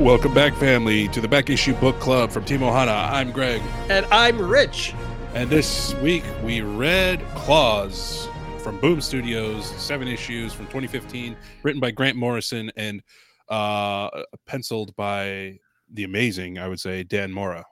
Welcome 0.00 0.32
back, 0.32 0.54
family, 0.54 1.08
to 1.08 1.20
the 1.20 1.28
Back 1.28 1.50
Issue 1.50 1.74
Book 1.74 2.00
Club 2.00 2.30
from 2.30 2.44
Team 2.46 2.60
Ohana. 2.60 3.10
I'm 3.12 3.30
Greg, 3.30 3.60
And 3.90 4.06
I'm 4.06 4.40
Rich. 4.40 4.94
and 5.34 5.50
this 5.50 5.94
week 5.96 6.24
we 6.42 6.62
read 6.62 7.20
Klaus 7.34 8.26
from 8.62 8.80
Boom 8.80 9.02
Studios, 9.02 9.66
seven 9.66 10.08
issues 10.08 10.54
from 10.54 10.64
2015, 10.66 11.36
written 11.62 11.80
by 11.80 11.90
Grant 11.90 12.16
Morrison 12.16 12.72
and 12.76 13.02
uh, 13.50 14.08
penciled 14.46 14.96
by 14.96 15.58
the 15.92 16.04
amazing, 16.04 16.58
I 16.58 16.66
would 16.68 16.80
say, 16.80 17.02
Dan 17.02 17.30
Mora. 17.30 17.66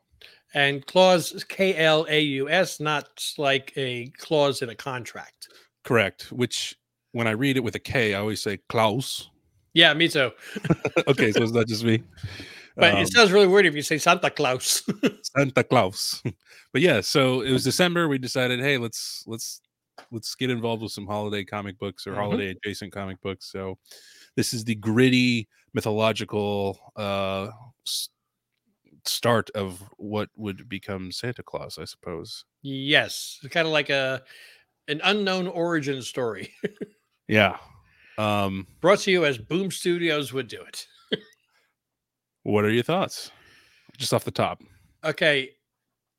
And 0.52 0.86
clause 0.86 1.44
K 1.48 1.76
L 1.76 2.06
A 2.10 2.20
U 2.20 2.50
S, 2.50 2.78
not 2.78 3.24
like 3.38 3.72
a 3.76 4.08
clause 4.18 4.60
in 4.60 4.68
a 4.68 4.74
contract. 4.74 5.48
Correct. 5.82 6.30
Which, 6.30 6.76
when 7.12 7.26
I 7.26 7.30
read 7.32 7.56
it 7.56 7.60
with 7.60 7.74
a 7.74 7.78
K, 7.80 8.14
I 8.14 8.20
always 8.20 8.42
say 8.42 8.58
Klaus. 8.68 9.30
Yeah, 9.78 9.94
me 9.94 10.08
too. 10.08 10.32
okay, 11.06 11.30
so 11.30 11.40
it's 11.42 11.52
not 11.52 11.68
just 11.68 11.84
me. 11.84 12.02
But 12.74 12.94
Um, 12.94 13.02
it 13.02 13.12
sounds 13.12 13.30
really 13.30 13.46
weird 13.46 13.66
if 13.66 13.74
you 13.76 13.82
say 13.82 13.96
Santa 13.98 14.28
Claus. 14.30 14.82
Santa 15.36 15.62
Claus. 15.62 16.20
but 16.72 16.82
yeah, 16.82 17.00
so 17.00 17.42
it 17.42 17.52
was 17.52 17.62
December. 17.62 18.08
We 18.08 18.18
decided, 18.18 18.58
hey, 18.58 18.76
let's 18.78 19.22
let's 19.26 19.60
let's 20.10 20.34
get 20.34 20.50
involved 20.50 20.82
with 20.82 20.90
some 20.90 21.06
holiday 21.06 21.44
comic 21.44 21.78
books 21.78 22.06
or 22.08 22.12
Mhm. 22.12 22.16
holiday 22.22 22.48
adjacent 22.50 22.92
comic 22.92 23.20
books. 23.20 23.52
So 23.52 23.78
this 24.34 24.52
is 24.52 24.64
the 24.64 24.74
gritty 24.74 25.46
mythological 25.74 26.78
uh 26.96 27.50
s- 27.86 28.08
start 29.06 29.48
of 29.54 29.78
what 29.96 30.28
would 30.34 30.68
become 30.68 31.12
Santa 31.12 31.42
Claus, 31.44 31.78
I 31.78 31.84
suppose. 31.84 32.44
yes. 32.62 33.38
It's 33.44 33.52
kind 33.54 33.66
of 33.66 33.72
like 33.72 33.90
a 33.90 34.22
an 34.88 35.00
unknown 35.04 35.46
origin 35.46 36.02
story. 36.02 36.50
Yeah. 37.28 37.58
Um 38.18 38.66
Brought 38.80 38.98
to 39.00 39.10
you 39.10 39.24
as 39.24 39.38
Boom 39.38 39.70
Studios 39.70 40.32
would 40.32 40.48
do 40.48 40.60
it. 40.60 40.86
what 42.42 42.64
are 42.64 42.70
your 42.70 42.82
thoughts? 42.82 43.30
Just 43.96 44.12
off 44.12 44.24
the 44.24 44.30
top. 44.30 44.62
Okay. 45.04 45.50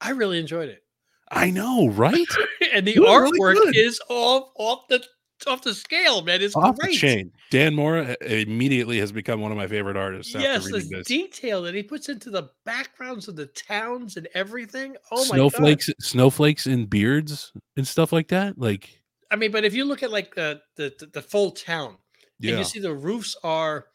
I 0.02 0.12
really 0.12 0.40
enjoyed 0.40 0.70
it. 0.70 0.84
I 1.32 1.52
know, 1.52 1.90
right? 1.90 2.28
and 2.74 2.88
the 2.88 2.96
really 2.96 3.40
artwork 3.40 3.56
good. 3.56 3.76
is 3.76 4.02
off 4.10 4.50
off 4.56 4.88
the 4.90 5.04
off 5.48 5.62
the 5.62 5.74
scale, 5.74 6.22
man. 6.22 6.42
It's 6.42 6.56
off 6.56 6.78
great. 6.78 6.92
the 6.92 6.98
chain. 6.98 7.32
Dan 7.50 7.74
Mora 7.76 8.16
uh, 8.22 8.26
immediately 8.26 9.00
has 9.00 9.12
become 9.12 9.40
one 9.40 9.52
of 9.52 9.58
my 9.58 9.68
favorite 9.68 9.96
artists 9.96 10.34
Yes, 10.34 10.66
the 10.66 10.80
this. 10.80 11.08
detail 11.08 11.62
that 11.64 11.74
he 11.76 11.82
puts 11.84 12.10
into 12.10 12.30
the 12.30 12.50
backgrounds 12.66 13.28
of 13.28 13.36
the 13.36 13.46
towns 13.48 14.18
and 14.18 14.28
everything. 14.34 14.96
Oh 15.12 15.18
my 15.26 15.38
god! 15.38 15.52
snowflakes 15.52 15.90
snowflakes 16.02 16.66
and 16.66 16.90
beards 16.90 17.52
and 17.78 17.88
stuff 17.88 18.12
like 18.12 18.30
that 18.30 18.58
like 18.58 18.99
I 19.32 19.36
mean, 19.36 19.52
but 19.52 19.66
if 19.66 19.74
you 19.74 19.86
look 19.86 20.04
at 20.04 20.12
like 20.12 20.36
the 20.36 20.62
the, 20.76 21.10
the, 21.14 21.22
full 21.22 21.52
town, 21.52 21.90
and 21.90 22.52
yeah 22.52 22.58
you 22.58 22.64
see 22.64 22.80
the 22.80 22.94
roofs 22.94 23.36
are 23.44 23.88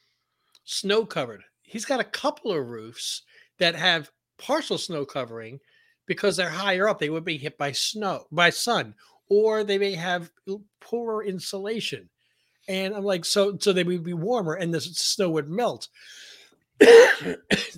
snow 0.64 1.04
covered. 1.04 1.44
He's 1.62 1.84
got 1.84 2.00
a 2.00 2.04
couple 2.04 2.52
of 2.52 2.68
roofs 2.68 3.22
that 3.58 3.74
have 3.74 4.10
partial 4.38 4.78
snow 4.78 5.04
covering 5.04 5.60
because 6.06 6.36
they're 6.36 6.48
higher 6.48 6.88
up. 6.88 6.98
They 6.98 7.10
would 7.10 7.24
be 7.24 7.38
hit 7.38 7.58
by 7.58 7.72
snow, 7.72 8.26
by 8.30 8.50
sun, 8.50 8.94
or 9.28 9.64
they 9.64 9.78
may 9.78 9.94
have 9.94 10.30
poorer 10.80 11.24
insulation. 11.24 12.08
And 12.68 12.94
I'm 12.94 13.04
like, 13.04 13.24
so 13.24 13.58
so 13.58 13.72
they 13.72 13.84
would 13.84 14.04
be 14.04 14.14
warmer, 14.14 14.54
and 14.54 14.72
the 14.72 14.80
snow 14.80 15.30
would 15.30 15.48
melt. 15.48 15.88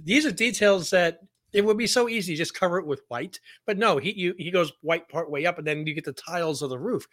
These 0.05 0.27
are 0.27 0.33
details 0.33 0.91
that 0.91 1.21
it 1.53 1.65
would 1.65 1.79
be 1.79 1.87
so 1.87 2.09
easy 2.09 2.37
just 2.37 2.59
cover 2.59 2.79
it 2.79 2.87
with 2.87 3.03
white, 3.09 3.41
but 3.65 3.79
no, 3.79 3.99
he 3.99 4.13
you, 4.13 4.35
he 4.39 4.51
goes 4.51 4.73
white 4.83 5.09
part 5.09 5.31
way 5.31 5.47
up, 5.47 5.59
and 5.59 5.67
then 5.67 5.87
you 5.87 5.95
get 5.95 6.05
the 6.05 6.13
tiles 6.13 6.63
of 6.63 6.71
the 6.71 6.79
roof. 6.79 7.07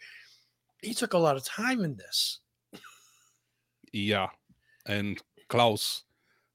He 0.84 0.94
took 0.94 1.14
a 1.14 1.18
lot 1.18 1.36
of 1.36 1.44
time 1.44 1.82
in 1.84 1.96
this. 1.96 2.40
yeah 3.92 4.28
and 4.86 5.22
klaus 5.48 6.02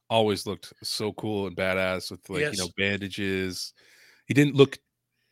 always 0.10 0.46
looked 0.46 0.74
so 0.84 1.14
cool 1.14 1.48
and 1.48 1.56
badass 1.56 2.12
with 2.12 2.30
like 2.30 2.42
you 2.52 2.58
know 2.58 2.68
bandages 2.78 3.74
he 4.26 4.34
didn't 4.34 4.56
look 4.56 4.78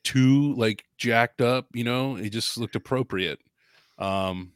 too 0.04 0.54
like 0.56 0.86
jacked 0.98 1.42
up 1.42 1.68
you 1.74 1.84
know 1.84 2.16
he 2.16 2.30
just 2.30 2.58
looked 2.58 2.76
appropriate 2.76 3.40
um 4.00 4.52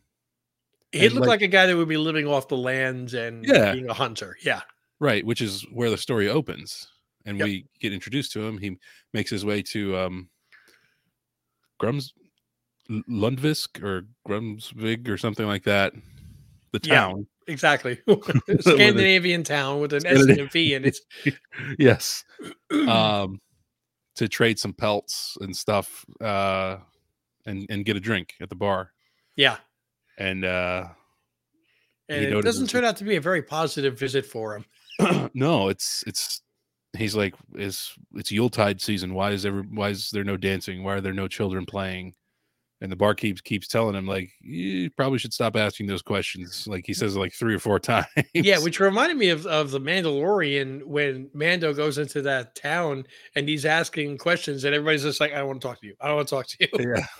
He 0.92 1.10
looked 1.10 1.22
like- 1.22 1.28
like, 1.28 1.42
a 1.42 1.48
guy 1.48 1.66
that 1.66 1.76
would 1.76 1.90
be 1.90 1.98
living 1.98 2.26
off 2.28 2.48
the 2.48 2.58
lands 2.58 3.14
and 3.14 3.44
Yeah. 3.46 3.74
being 3.74 3.90
a 3.90 3.94
hunter. 3.94 4.38
Yeah. 4.44 4.62
right 5.00 5.26
which 5.26 5.42
is 5.42 5.64
where 5.74 5.90
the 5.90 5.98
story 5.98 6.30
opens 6.30 6.88
and 7.26 7.38
Yep. 7.38 7.46
we 7.46 7.66
get 7.80 7.92
introduced 7.94 8.32
to 8.34 8.42
him 8.46 8.58
he 8.60 8.78
makes 9.14 9.30
his 9.30 9.44
way 9.44 9.62
to 9.74 9.98
um 9.98 10.30
grums 11.82 12.14
lundvisk 13.10 13.82
or 13.84 14.06
grumsvig 14.28 15.08
or 15.08 15.18
something 15.18 15.46
like 15.48 15.64
that 15.64 15.94
the 16.74 16.80
Yeah. 16.84 16.96
town 16.96 17.28
Exactly. 17.48 18.00
Scandinavian 18.60 19.44
town 19.44 19.82
with 19.82 19.94
an 19.94 20.06
S 20.06 20.22
and 20.22 20.40
a 20.40 20.46
V 20.46 20.74
in 20.76 20.86
it. 20.86 20.98
yes 21.80 22.24
um 22.88 23.40
to 24.16 24.28
trade 24.28 24.60
some 24.60 24.74
pelts 24.74 25.38
and 25.42 25.56
stuff 25.56 26.06
uh 26.22 26.78
and 27.46 27.66
and 27.70 27.86
get 27.86 27.96
a 27.96 28.00
drink 28.00 28.34
at 28.42 28.50
the 28.50 28.56
bar 28.56 28.92
yeah. 29.36 29.58
and 30.18 30.46
uh 30.46 30.86
And 32.10 32.26
it 32.26 32.44
doesn't 32.44 32.68
turn 32.70 32.84
out 32.86 32.98
to 32.98 33.04
be 33.04 33.16
a 33.16 33.22
very 33.22 33.42
positive 33.42 33.98
visit 33.98 34.26
for 34.26 34.56
him. 34.56 35.30
no 35.34 35.70
it's 35.70 36.04
it's 36.06 36.42
he's 36.98 37.16
like 37.16 37.34
is 37.56 37.94
it's 38.16 38.32
yuletide 38.32 38.82
season 38.82 39.14
why 39.14 39.32
is 39.32 39.46
ever 39.46 39.62
why 39.64 39.90
is 39.90 40.10
there 40.12 40.26
no 40.26 40.36
dancing 40.38 40.84
why 40.84 40.94
are 40.96 41.02
there 41.02 41.14
no 41.14 41.28
children 41.28 41.66
playing 41.66 42.14
and 42.82 42.92
the 42.92 42.96
barkeep 42.96 43.44
keeps 43.44 43.68
telling 43.68 43.96
him 43.96 44.08
like 44.08 44.32
you 44.42 44.90
probably 44.92 45.20
should 45.20 45.34
stop 45.34 45.56
asking 45.56 45.86
those 45.86 46.02
questions 46.02 46.68
like 46.68 46.86
he 46.86 46.94
mm. 46.94 46.98
says 46.98 47.16
like 47.16 47.34
three 47.34 47.54
or 47.54 47.60
four 47.60 47.80
times 47.80 48.08
Yeah, 48.34 48.60
which 48.60 48.80
reminded 48.80 49.18
me 49.18 49.30
of, 49.30 49.46
of 49.46 49.72
the 49.72 49.80
Mandalorian 49.80 50.84
when 50.86 51.30
Mando 51.34 51.74
goes 51.74 51.98
into 51.98 52.22
that 52.24 52.56
town 52.56 53.06
and 53.36 53.48
he's 53.48 53.66
asking 53.66 54.18
questions 54.18 54.64
and 54.64 54.74
everybody's 54.74 55.04
just 55.04 55.20
like, 55.20 55.32
I 55.32 55.38
don't 55.38 55.48
want 55.48 55.62
to 55.62 55.68
talk 55.68 55.80
to 55.82 55.88
you. 55.88 55.96
I 56.02 56.08
don't 56.08 56.18
want 56.18 56.28
to 56.28 56.36
talk 56.36 56.48
to 56.48 56.58
you. 56.60 56.94
yeah 56.96 57.06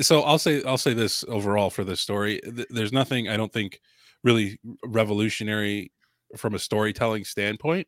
so 0.00 0.22
i'll 0.22 0.38
say 0.38 0.62
i'll 0.64 0.78
say 0.78 0.94
this 0.94 1.22
overall 1.28 1.68
for 1.68 1.84
this 1.84 2.00
story 2.00 2.40
there's 2.70 2.94
nothing 2.94 3.28
i 3.28 3.36
don't 3.36 3.52
think 3.52 3.78
really 4.24 4.58
revolutionary 4.84 5.92
from 6.34 6.54
a 6.54 6.58
storytelling 6.58 7.24
standpoint 7.24 7.86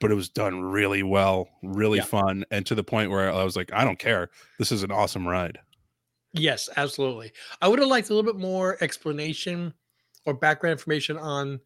but 0.00 0.10
it 0.10 0.14
was 0.14 0.28
done 0.28 0.60
really 0.62 1.02
well 1.02 1.48
really 1.62 1.98
Yeah. 1.98 2.04
fun 2.04 2.44
and 2.50 2.64
to 2.66 2.74
the 2.74 2.82
point 2.84 3.10
where 3.10 3.30
i 3.32 3.44
was 3.44 3.54
like 3.56 3.72
i 3.72 3.84
don't 3.84 3.98
care 3.98 4.30
this 4.58 4.72
is 4.72 4.82
an 4.82 4.90
awesome 4.90 5.26
ride 5.28 5.58
Yes, 6.32 6.68
absolutely. 6.76 7.32
I 7.60 7.66
would 7.66 7.80
have 7.80 7.88
liked 7.88 8.08
a 8.08 8.14
little 8.14 8.32
bit 8.32 8.40
more 8.40 8.76
explanation 8.80 9.74
or 10.26 10.32
background 10.32 10.70
information 10.70 11.18
on 11.18 11.58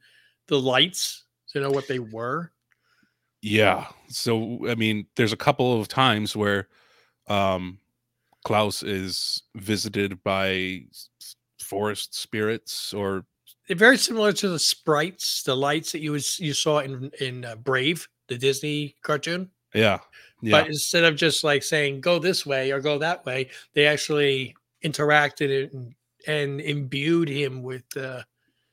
the 0.48 0.58
lights 0.58 1.24
to 1.48 1.60
know 1.60 1.70
what 1.70 1.86
they 1.86 1.98
were. 1.98 2.50
yeah 3.42 3.88
so 4.08 4.66
i 4.66 4.74
mean 4.74 5.06
there's 5.16 5.34
a 5.34 5.36
couple 5.36 5.78
of 5.78 5.86
times 5.88 6.34
where 6.34 6.68
um 7.28 7.78
klaus 8.44 8.82
is 8.82 9.42
visited 9.54 10.22
by 10.22 10.80
forest 11.60 12.14
spirits 12.14 12.94
or 12.94 13.26
very 13.68 13.96
similar 13.98 14.32
to 14.32 14.48
the 14.48 14.58
sprites, 14.58 15.42
the 15.42 15.54
lights 15.56 15.92
that 15.92 16.00
you 16.00 16.12
was 16.12 16.38
you 16.40 16.52
saw 16.54 16.78
in 16.80 17.10
in 17.20 17.44
uh, 17.44 17.56
Brave, 17.56 18.08
the 18.28 18.38
Disney 18.38 18.94
cartoon. 19.02 19.50
yeah 19.74 19.98
yeah 20.42 20.60
But 20.60 20.66
instead 20.68 21.04
of 21.04 21.16
just 21.16 21.44
like 21.44 21.62
saying 21.62 22.00
go 22.00 22.18
this 22.18 22.44
way 22.46 22.70
or 22.70 22.80
go 22.80 22.98
that 22.98 23.24
way, 23.26 23.50
they 23.74 23.86
actually 23.86 24.54
interacted 24.84 25.72
and, 25.72 25.94
and 26.26 26.60
imbued 26.60 27.28
him 27.28 27.62
with 27.62 27.84
uh, 27.96 28.22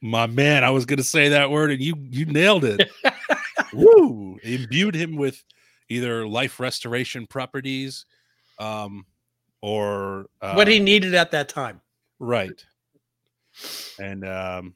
My 0.01 0.27
man, 0.27 0.63
I 0.63 0.69
was 0.69 0.85
gonna 0.85 1.03
say 1.03 1.29
that 1.29 1.49
word 1.51 1.71
and 1.71 1.81
you 1.81 1.95
you 2.09 2.25
nailed 2.25 2.65
it. 2.65 2.89
Woo! 3.73 4.37
Imbued 4.43 4.95
him 4.95 5.15
with 5.15 5.43
either 5.89 6.27
life 6.27 6.59
restoration 6.59 7.27
properties, 7.27 8.05
um, 8.59 9.05
or 9.61 10.27
uh, 10.41 10.53
what 10.53 10.67
he 10.67 10.79
needed 10.79 11.13
at 11.15 11.31
that 11.31 11.49
time. 11.49 11.81
right. 12.19 12.65
And 13.99 14.25
um, 14.25 14.73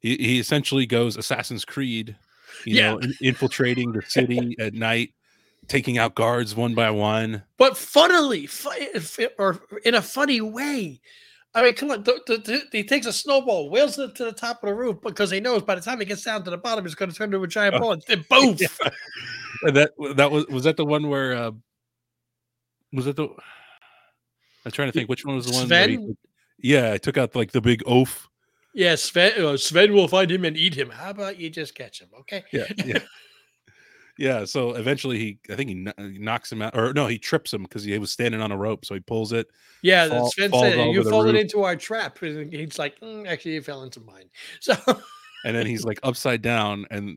he 0.00 0.16
he 0.16 0.38
essentially 0.38 0.86
goes 0.86 1.16
Assassin's 1.16 1.64
Creed, 1.64 2.16
you 2.64 2.76
Yeah. 2.76 2.90
know, 2.92 2.98
in- 2.98 3.14
infiltrating 3.20 3.92
the 3.92 4.02
city 4.02 4.56
at 4.58 4.74
night, 4.74 5.14
taking 5.68 5.98
out 5.98 6.14
guards 6.14 6.54
one 6.54 6.74
by 6.74 6.90
one. 6.90 7.42
But 7.58 7.76
funnily, 7.76 8.46
fu- 8.46 8.70
or 9.38 9.60
in 9.84 9.94
a 9.94 10.02
funny 10.02 10.40
way. 10.40 11.00
I 11.56 11.62
mean, 11.62 11.74
come 11.74 11.90
on. 11.92 12.02
th- 12.02 12.18
th- 12.26 12.42
th- 12.44 12.62
he 12.72 12.82
takes 12.82 13.06
a 13.06 13.12
snowball, 13.12 13.70
wheels 13.70 13.96
it 13.98 14.16
to 14.16 14.24
the 14.24 14.32
top 14.32 14.62
of 14.64 14.68
the 14.68 14.74
roof 14.74 14.96
because 15.02 15.30
he 15.30 15.38
knows 15.38 15.62
by 15.62 15.76
the 15.76 15.80
time 15.80 16.00
it 16.02 16.06
gets 16.08 16.24
down 16.24 16.42
to 16.44 16.50
the 16.50 16.58
bottom, 16.58 16.84
it's 16.84 16.96
going 16.96 17.10
to 17.12 17.16
turn 17.16 17.26
into 17.32 17.42
a 17.42 17.46
giant 17.46 17.76
Oh, 17.76 17.78
ball. 17.78 17.92
And 17.92 18.02
then 18.08 18.24
boom! 18.28 18.56
And 19.62 19.76
that 19.76 19.92
that 20.16 20.30
was 20.32 20.46
was 20.48 20.64
that 20.64 20.76
the 20.76 20.84
one 20.84 21.08
where 21.08 21.32
uh, 21.34 21.52
was 22.92 23.04
that 23.06 23.16
the? 23.16 23.28
I'm 24.66 24.72
trying 24.72 24.88
to 24.88 24.92
think 24.92 25.08
which 25.08 25.24
one 25.24 25.36
was 25.36 25.46
the 25.46 25.52
one. 25.52 25.88
he- 25.88 26.16
yeah, 26.58 26.92
I 26.92 26.98
took 26.98 27.16
out 27.16 27.34
like 27.36 27.52
the 27.52 27.60
big 27.60 27.82
oaf. 27.86 28.28
Yeah, 28.74 28.96
Sven, 28.96 29.40
uh, 29.40 29.56
Sven 29.56 29.92
will 29.92 30.08
find 30.08 30.30
him 30.30 30.44
and 30.44 30.56
eat 30.56 30.74
him. 30.74 30.90
How 30.90 31.10
about 31.10 31.38
you 31.38 31.48
just 31.48 31.74
catch 31.74 32.00
him? 32.00 32.08
Okay. 32.20 32.42
Yeah, 32.52 32.64
yeah, 32.84 32.98
yeah. 34.18 34.44
So 34.44 34.74
eventually, 34.74 35.18
he 35.18 35.38
I 35.50 35.54
think 35.54 35.68
he, 35.70 35.84
kn- 35.84 36.12
he 36.12 36.18
knocks 36.18 36.50
him 36.50 36.60
out, 36.60 36.76
or 36.76 36.92
no, 36.92 37.06
he 37.06 37.18
trips 37.18 37.52
him 37.54 37.62
because 37.62 37.84
he 37.84 37.96
was 37.98 38.10
standing 38.10 38.40
on 38.40 38.50
a 38.52 38.56
rope. 38.56 38.84
So 38.84 38.94
he 38.94 39.00
pulls 39.00 39.32
it. 39.32 39.46
Yeah, 39.82 40.08
Fall- 40.08 40.30
Sven 40.30 40.50
said 40.52 40.92
you 40.92 41.02
the 41.04 41.10
fallen 41.10 41.36
into 41.36 41.62
our 41.62 41.76
trap. 41.76 42.20
And 42.22 42.52
he's 42.52 42.78
like, 42.78 42.98
"Mm, 43.00 43.28
actually, 43.28 43.54
you 43.54 43.62
fell 43.62 43.82
into 43.84 44.00
mine. 44.00 44.28
So 44.60 44.74
and 45.44 45.54
then 45.54 45.66
he's 45.66 45.84
like 45.84 46.00
upside 46.02 46.42
down 46.42 46.86
and 46.90 47.16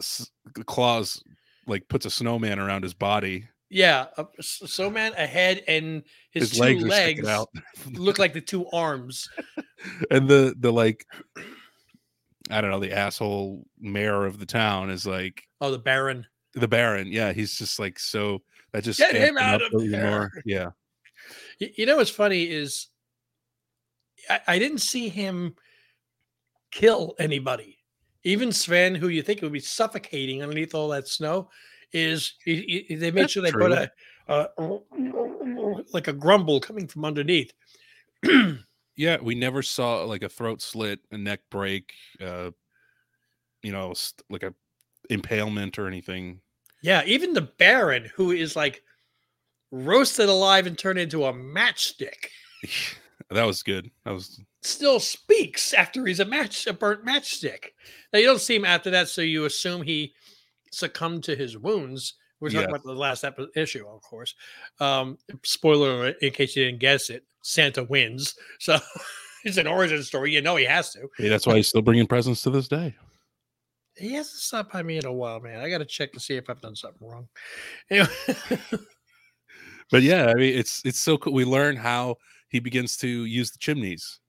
S- 0.00 0.30
Claus 0.66 1.22
like 1.66 1.88
puts 1.88 2.04
a 2.06 2.10
snowman 2.10 2.58
around 2.58 2.82
his 2.82 2.92
body. 2.92 3.46
Yeah, 3.74 4.06
uh, 4.18 4.24
s- 4.38 4.60
so 4.66 4.90
man 4.90 5.14
a 5.16 5.26
head 5.26 5.62
and 5.66 6.02
his, 6.30 6.50
His, 6.50 6.58
two 6.58 6.62
legs 6.80 6.84
legs, 7.22 7.46
look 7.92 8.18
like 8.18 8.34
the 8.34 8.40
two 8.42 8.68
arms. 8.70 9.28
and 10.10 10.28
the 10.28 10.54
the 10.58 10.70
like. 10.72 11.06
I 12.50 12.60
don't 12.60 12.70
know. 12.70 12.80
The 12.80 12.92
asshole 12.92 13.66
mayor 13.80 14.26
of 14.26 14.38
the 14.38 14.44
town 14.46 14.90
is 14.90 15.06
like 15.06 15.42
Oh, 15.62 15.70
the 15.70 15.78
Baron. 15.78 16.26
the 16.54 16.68
Baron. 16.68 17.06
Yeah, 17.06 17.32
he's 17.32 17.56
just 17.56 17.78
like 17.78 17.98
so. 17.98 18.42
That 18.72 18.84
just 18.84 18.98
Get 18.98 19.14
him 19.14 19.38
out 19.38 19.62
of 19.62 19.70
there. 19.90 20.10
more. 20.10 20.30
Yeah, 20.44 20.70
Y- 21.60 21.72
You 21.76 21.86
know 21.86 21.96
what's 21.96 22.10
funny 22.10 22.42
is 22.50 22.88
I, 24.28 24.40
I 24.48 24.58
didn't 24.58 24.78
see 24.82 25.08
him 25.08 25.54
kill 26.70 27.14
anybody. 27.18 27.78
Even 28.24 28.52
Sven, 28.52 28.94
who 28.94 29.08
you 29.08 29.22
think 29.22 29.40
would 29.40 29.52
be 29.52 29.60
suffocating 29.60 30.42
underneath 30.42 30.74
all 30.74 30.88
that 30.88 31.08
snow, 31.08 31.48
is 31.92 32.34
he- 32.44 32.84
he- 32.88 32.94
they 32.96 33.10
made 33.10 33.22
That's 33.24 33.32
sure 33.32 33.42
they 33.42 33.50
true. 33.50 33.68
put 33.68 33.72
a, 33.72 33.90
a 34.28 34.78
like 35.92 36.08
a 36.08 36.12
grumble 36.12 36.60
coming 36.60 36.86
from 36.86 37.04
underneath. 37.04 37.52
yeah. 38.96 39.18
We 39.20 39.34
never 39.34 39.62
saw 39.62 40.04
like 40.04 40.22
a 40.22 40.28
throat 40.28 40.62
slit, 40.62 41.00
a 41.10 41.18
neck 41.18 41.40
break, 41.50 41.92
uh, 42.20 42.50
you 43.62 43.72
know, 43.72 43.94
st- 43.94 44.22
like 44.30 44.42
a 44.42 44.54
impalement 45.10 45.78
or 45.78 45.86
anything. 45.86 46.40
Yeah, 46.82 47.02
even 47.06 47.32
the 47.32 47.42
Baron, 47.42 48.10
who 48.16 48.32
is 48.32 48.56
like 48.56 48.82
roasted 49.70 50.28
alive 50.28 50.66
and 50.66 50.76
turned 50.76 50.98
into 50.98 51.24
a 51.24 51.32
matchstick, 51.32 52.26
that 53.30 53.44
was 53.44 53.62
good. 53.62 53.90
That 54.04 54.14
was 54.14 54.40
still 54.62 55.00
speaks 55.00 55.72
after 55.74 56.06
he's 56.06 56.20
a 56.20 56.24
match 56.24 56.66
a 56.66 56.72
burnt 56.72 57.04
matchstick. 57.04 57.66
Now 58.12 58.18
you 58.18 58.26
don't 58.26 58.40
see 58.40 58.56
him 58.56 58.64
after 58.64 58.90
that, 58.90 59.08
so 59.08 59.22
you 59.22 59.44
assume 59.44 59.82
he 59.82 60.14
succumbed 60.72 61.24
to 61.24 61.36
his 61.36 61.56
wounds. 61.56 62.14
We're 62.40 62.50
talking 62.50 62.70
about 62.70 62.82
the 62.82 62.92
last 62.92 63.22
epi- 63.22 63.46
issue, 63.54 63.86
of 63.86 64.02
course. 64.02 64.34
Um, 64.80 65.16
spoiler 65.44 66.08
in 66.08 66.32
case 66.32 66.56
you 66.56 66.64
didn't 66.64 66.80
guess 66.80 67.08
it, 67.08 67.24
Santa 67.42 67.84
wins. 67.84 68.34
So 68.58 68.78
it's 69.44 69.56
an 69.56 69.66
origin 69.66 70.02
story. 70.02 70.32
You 70.32 70.40
know 70.40 70.56
he 70.56 70.64
has 70.64 70.92
to. 70.92 71.08
Hey, 71.18 71.28
that's 71.28 71.46
why 71.46 71.56
he's 71.56 71.68
still 71.68 71.82
bringing 71.82 72.06
presents 72.06 72.42
to 72.42 72.50
this 72.50 72.68
day. 72.68 72.94
He 73.96 74.12
hasn't 74.14 74.38
stopped 74.38 74.72
by 74.72 74.82
me 74.82 74.98
in 74.98 75.04
a 75.04 75.12
while, 75.12 75.40
man. 75.40 75.60
I 75.60 75.68
got 75.68 75.78
to 75.78 75.84
check 75.84 76.12
to 76.12 76.20
see 76.20 76.36
if 76.36 76.48
I've 76.48 76.60
done 76.60 76.76
something 76.76 77.06
wrong. 77.06 77.28
Anyway, 77.90 78.08
But 79.92 80.02
yeah, 80.02 80.26
I 80.26 80.34
mean, 80.34 80.58
it's 80.58 80.80
it's 80.86 80.98
so 80.98 81.18
cool. 81.18 81.34
We 81.34 81.44
learn 81.44 81.76
how 81.76 82.16
he 82.48 82.60
begins 82.60 82.96
to 82.96 83.08
use 83.08 83.50
the 83.50 83.58
chimneys. 83.58 84.20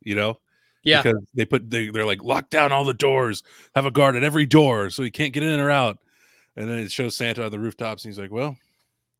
You 0.00 0.14
know, 0.16 0.40
yeah, 0.84 1.02
because 1.02 1.22
they 1.34 1.44
put 1.44 1.70
they, 1.70 1.88
they're 1.88 2.06
like 2.06 2.22
lock 2.24 2.50
down 2.50 2.72
all 2.72 2.84
the 2.84 2.94
doors, 2.94 3.42
have 3.74 3.86
a 3.86 3.90
guard 3.90 4.16
at 4.16 4.24
every 4.24 4.46
door, 4.46 4.90
so 4.90 5.02
he 5.02 5.10
can't 5.10 5.32
get 5.32 5.42
in 5.42 5.60
or 5.60 5.70
out. 5.70 5.98
And 6.56 6.68
then 6.68 6.78
it 6.78 6.92
shows 6.92 7.16
Santa 7.16 7.44
on 7.44 7.50
the 7.50 7.58
rooftops, 7.58 8.04
and 8.04 8.12
he's 8.12 8.18
like, 8.18 8.30
"Well, 8.30 8.56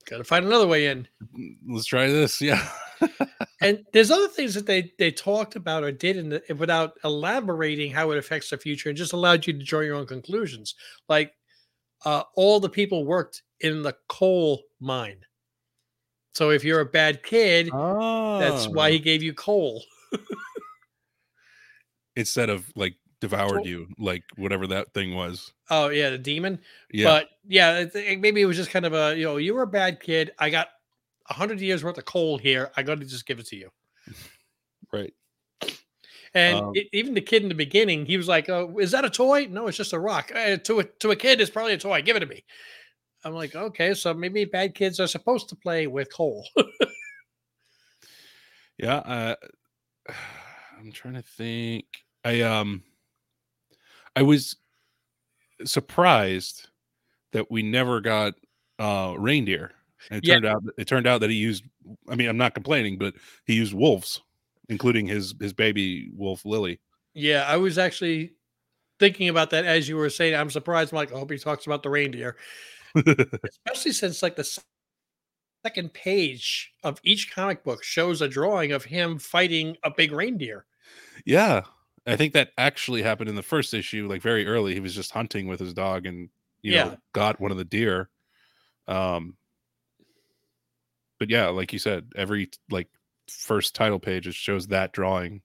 got 0.08 0.18
to 0.18 0.24
find 0.24 0.44
another 0.44 0.66
way 0.66 0.86
in. 0.86 1.06
let's 1.68 1.86
try 1.86 2.06
this." 2.08 2.40
Yeah, 3.02 3.08
and 3.60 3.84
there's 3.92 4.12
other 4.12 4.28
things 4.28 4.54
that 4.54 4.64
they 4.66 4.92
they 4.96 5.10
talked 5.10 5.56
about 5.56 5.82
or 5.82 5.90
did 5.90 6.16
in 6.16 6.28
the, 6.28 6.42
without 6.56 6.92
elaborating 7.04 7.90
how 7.90 8.12
it 8.12 8.18
affects 8.18 8.50
the 8.50 8.56
future 8.58 8.90
and 8.90 8.96
just 8.96 9.12
allowed 9.12 9.44
you 9.44 9.52
to 9.54 9.64
draw 9.64 9.80
your 9.80 9.96
own 9.96 10.06
conclusions 10.06 10.76
like 11.08 11.32
uh, 12.04 12.22
all 12.36 12.60
the 12.60 12.68
people 12.68 13.04
worked 13.04 13.42
in 13.58 13.82
the 13.82 13.96
coal 14.08 14.62
mine 14.78 15.18
so 16.32 16.50
if 16.50 16.62
you're 16.62 16.78
a 16.78 16.86
bad 16.86 17.24
kid 17.24 17.66
that's 17.72 18.68
why 18.68 18.92
he 18.92 18.98
Oh. 18.98 19.02
gave 19.02 19.20
you 19.20 19.34
coal 19.34 19.82
instead 22.16 22.50
of 22.50 22.70
like 22.76 22.94
devoured 23.20 23.64
you, 23.66 23.86
like 23.98 24.22
whatever 24.36 24.66
that 24.66 24.92
thing 24.94 25.14
was. 25.14 25.52
oh 25.70 25.88
yeah 25.88 26.10
the 26.10 26.18
demon 26.18 26.58
Yeah, 26.92 27.06
but 27.08 27.28
yeah 27.46 27.78
it- 27.80 27.94
it- 27.94 28.20
maybe 28.20 28.40
it 28.42 28.46
was 28.46 28.56
just 28.56 28.70
kind 28.70 28.84
of 28.84 28.92
a 28.94 29.16
you 29.16 29.24
know 29.24 29.36
you 29.36 29.54
were 29.54 29.62
a 29.62 29.66
bad 29.66 30.00
kid 30.00 30.32
i 30.38 30.50
got 30.50 30.68
a 31.30 31.34
hundred 31.34 31.60
years 31.60 31.84
worth 31.84 31.98
of 31.98 32.04
coal 32.04 32.36
here 32.36 32.72
i 32.76 32.82
got 32.82 32.98
to 32.98 33.06
just 33.06 33.24
give 33.26 33.38
it 33.38 33.46
to 33.46 33.56
you 33.56 33.70
right. 34.92 35.14
And 36.34 36.56
Um, 36.58 36.72
e- 36.76 36.88
even 36.92 37.12
the 37.14 37.20
kid 37.20 37.42
in 37.42 37.50
the 37.50 37.54
beginning, 37.54 38.06
he 38.06 38.16
was 38.16 38.26
like, 38.26 38.48
"Oh, 38.48 38.78
is 38.78 38.90
that 38.92 39.04
a 39.04 39.10
toy? 39.10 39.46
No, 39.50 39.66
it's 39.68 39.76
just 39.76 39.92
a 39.92 39.98
rock. 39.98 40.32
Uh, 40.34 40.56
to 40.56 40.80
a 40.80 40.84
to 41.00 41.10
a 41.10 41.16
kid, 41.16 41.42
it's 41.42 41.50
probably 41.50 41.74
a 41.74 41.78
toy. 41.78 42.00
Give 42.00 42.16
it 42.16 42.20
to 42.20 42.26
me." 42.26 42.42
I'm 43.22 43.34
like, 43.34 43.54
"Okay, 43.54 43.92
so 43.92 44.14
maybe 44.14 44.46
bad 44.46 44.74
kids 44.74 44.98
are 44.98 45.06
supposed 45.06 45.50
to 45.50 45.56
play 45.56 45.86
with 45.86 46.10
coal." 46.12 46.42
Yeah, 48.78 48.96
uh, 48.96 49.34
I'm 50.82 50.92
trying 50.92 51.14
to 51.14 51.22
think. 51.22 51.84
I 52.24 52.40
um, 52.42 52.82
I 54.16 54.22
was 54.22 54.56
surprised 55.64 56.68
that 57.32 57.50
we 57.50 57.62
never 57.62 58.00
got 58.00 58.34
uh 58.78 59.14
reindeer. 59.18 59.72
And 60.10 60.18
it 60.18 60.26
Yeah. 60.26 60.34
turned 60.34 60.46
out 60.46 60.62
it 60.78 60.86
turned 60.88 61.06
out 61.06 61.20
that 61.20 61.30
he 61.30 61.36
used. 61.36 61.64
I 62.08 62.16
mean, 62.16 62.28
I'm 62.28 62.36
not 62.36 62.54
complaining, 62.54 62.98
but 62.98 63.14
he 63.46 63.54
used 63.54 63.74
wolves, 63.74 64.20
including 64.68 65.06
his 65.06 65.34
his 65.40 65.52
baby 65.52 66.10
wolf 66.14 66.44
Lily. 66.44 66.80
yeah, 67.14 67.44
I 67.46 67.56
was 67.58 67.78
actually 67.78 68.32
thinking 68.98 69.28
about 69.28 69.50
that 69.50 69.64
as 69.64 69.88
you 69.88 69.96
were 69.96 70.10
saying. 70.10 70.34
I'm 70.34 70.50
surprised. 70.50 70.92
I'm 70.92 70.96
like, 70.96 71.12
I 71.12 71.18
hope 71.18 71.30
he 71.30 71.38
talks 71.38 71.66
about 71.66 71.82
the 71.84 71.90
reindeer, 71.90 72.36
especially 72.96 73.92
since 73.92 74.22
like 74.22 74.34
the 74.36 74.60
second 75.64 75.94
page 75.94 76.72
of 76.82 77.00
each 77.04 77.32
comic 77.32 77.62
book 77.62 77.84
shows 77.84 78.20
a 78.20 78.28
drawing 78.28 78.72
of 78.72 78.84
him 78.84 79.18
fighting 79.18 79.76
a 79.84 79.90
big 79.90 80.10
reindeer. 80.10 80.66
Yeah, 81.24 81.62
I 82.06 82.16
think 82.16 82.32
that 82.34 82.50
actually 82.58 83.02
happened 83.02 83.28
in 83.28 83.36
the 83.36 83.42
first 83.42 83.74
issue, 83.74 84.08
like 84.08 84.22
very 84.22 84.46
early. 84.46 84.74
He 84.74 84.80
was 84.80 84.94
just 84.94 85.12
hunting 85.12 85.46
with 85.46 85.60
his 85.60 85.74
dog 85.74 86.06
and 86.06 86.28
you 86.62 86.72
Yeah. 86.72 86.84
know 86.84 86.96
got 87.12 87.40
one 87.40 87.50
of 87.50 87.56
the 87.56 87.64
deer. 87.64 88.10
Um, 88.88 89.36
but 91.18 91.30
yeah, 91.30 91.48
like 91.48 91.72
you 91.72 91.78
said, 91.78 92.10
every 92.16 92.50
like 92.70 92.88
first 93.28 93.74
title 93.74 93.98
page 94.00 94.26
it 94.26 94.34
shows 94.34 94.66
that 94.68 94.92
drawing. 94.92 95.42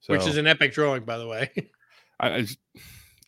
So 0.00 0.12
Which 0.14 0.26
is 0.26 0.36
an 0.36 0.46
epic 0.46 0.72
drawing, 0.72 1.04
by 1.04 1.18
the 1.18 1.26
way. 1.26 1.50
I, 2.20 2.28
I 2.28 2.46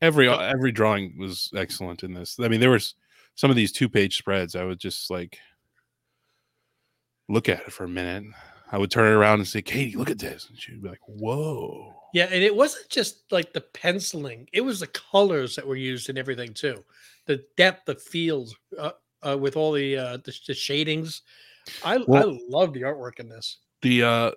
every 0.01 0.29
every 0.29 0.73
drawing 0.73 1.19
was 1.19 1.51
excellent 1.55 2.03
in 2.05 2.15
this. 2.15 2.39
I 2.41 2.49
mean, 2.49 2.61
there 2.61 2.71
was 2.71 2.95
some 3.35 3.51
of 3.51 3.57
these 3.57 3.73
two 3.73 3.89
page 3.89 4.17
spreads. 4.17 4.57
I 4.57 4.65
would 4.65 4.79
just 4.79 5.11
like 5.11 5.39
look 7.29 7.49
at 7.49 7.61
it 7.61 7.73
for 7.73 7.85
a 7.85 7.89
minute. 7.89 8.25
I 8.71 8.79
would 8.79 8.91
turn 8.91 9.11
it 9.11 9.17
around 9.17 9.39
and 9.41 9.49
say, 9.49 9.63
"Katie, 9.63 9.97
look 9.97 10.11
at 10.11 10.19
this," 10.19 10.49
and 10.49 10.59
she'd 10.59 10.83
be 10.83 10.89
like, 10.89 11.01
"Whoa." 11.07 11.95
Yeah, 12.15 12.25
and 12.31 12.43
it 12.43 12.55
wasn't 12.55 12.89
just 12.89 13.31
like 13.33 13.53
the 13.53 13.61
penciling; 13.61 14.49
it 14.53 14.61
was 14.63 14.81
the 14.81 14.87
colors 14.89 15.57
that 15.57 15.67
were 15.67 15.77
used 15.77 16.09
in 16.09 16.19
everything 16.19 16.53
too. 16.55 16.85
The 17.27 17.45
depth, 17.57 17.87
the 17.87 17.95
fields, 17.97 18.55
uh, 18.79 18.93
uh, 19.27 19.37
with 19.39 19.57
all 19.57 19.73
the, 19.73 19.97
uh, 19.97 20.17
the 20.19 20.39
the 20.47 20.55
shadings. 20.55 21.23
I 21.85 21.99
Well- 22.07 22.31
I 22.31 22.39
love 22.49 22.73
the 22.73 22.83
artwork 22.83 23.19
in 23.21 23.29
this. 23.29 23.59
the 23.83 24.03
uh 24.03 24.31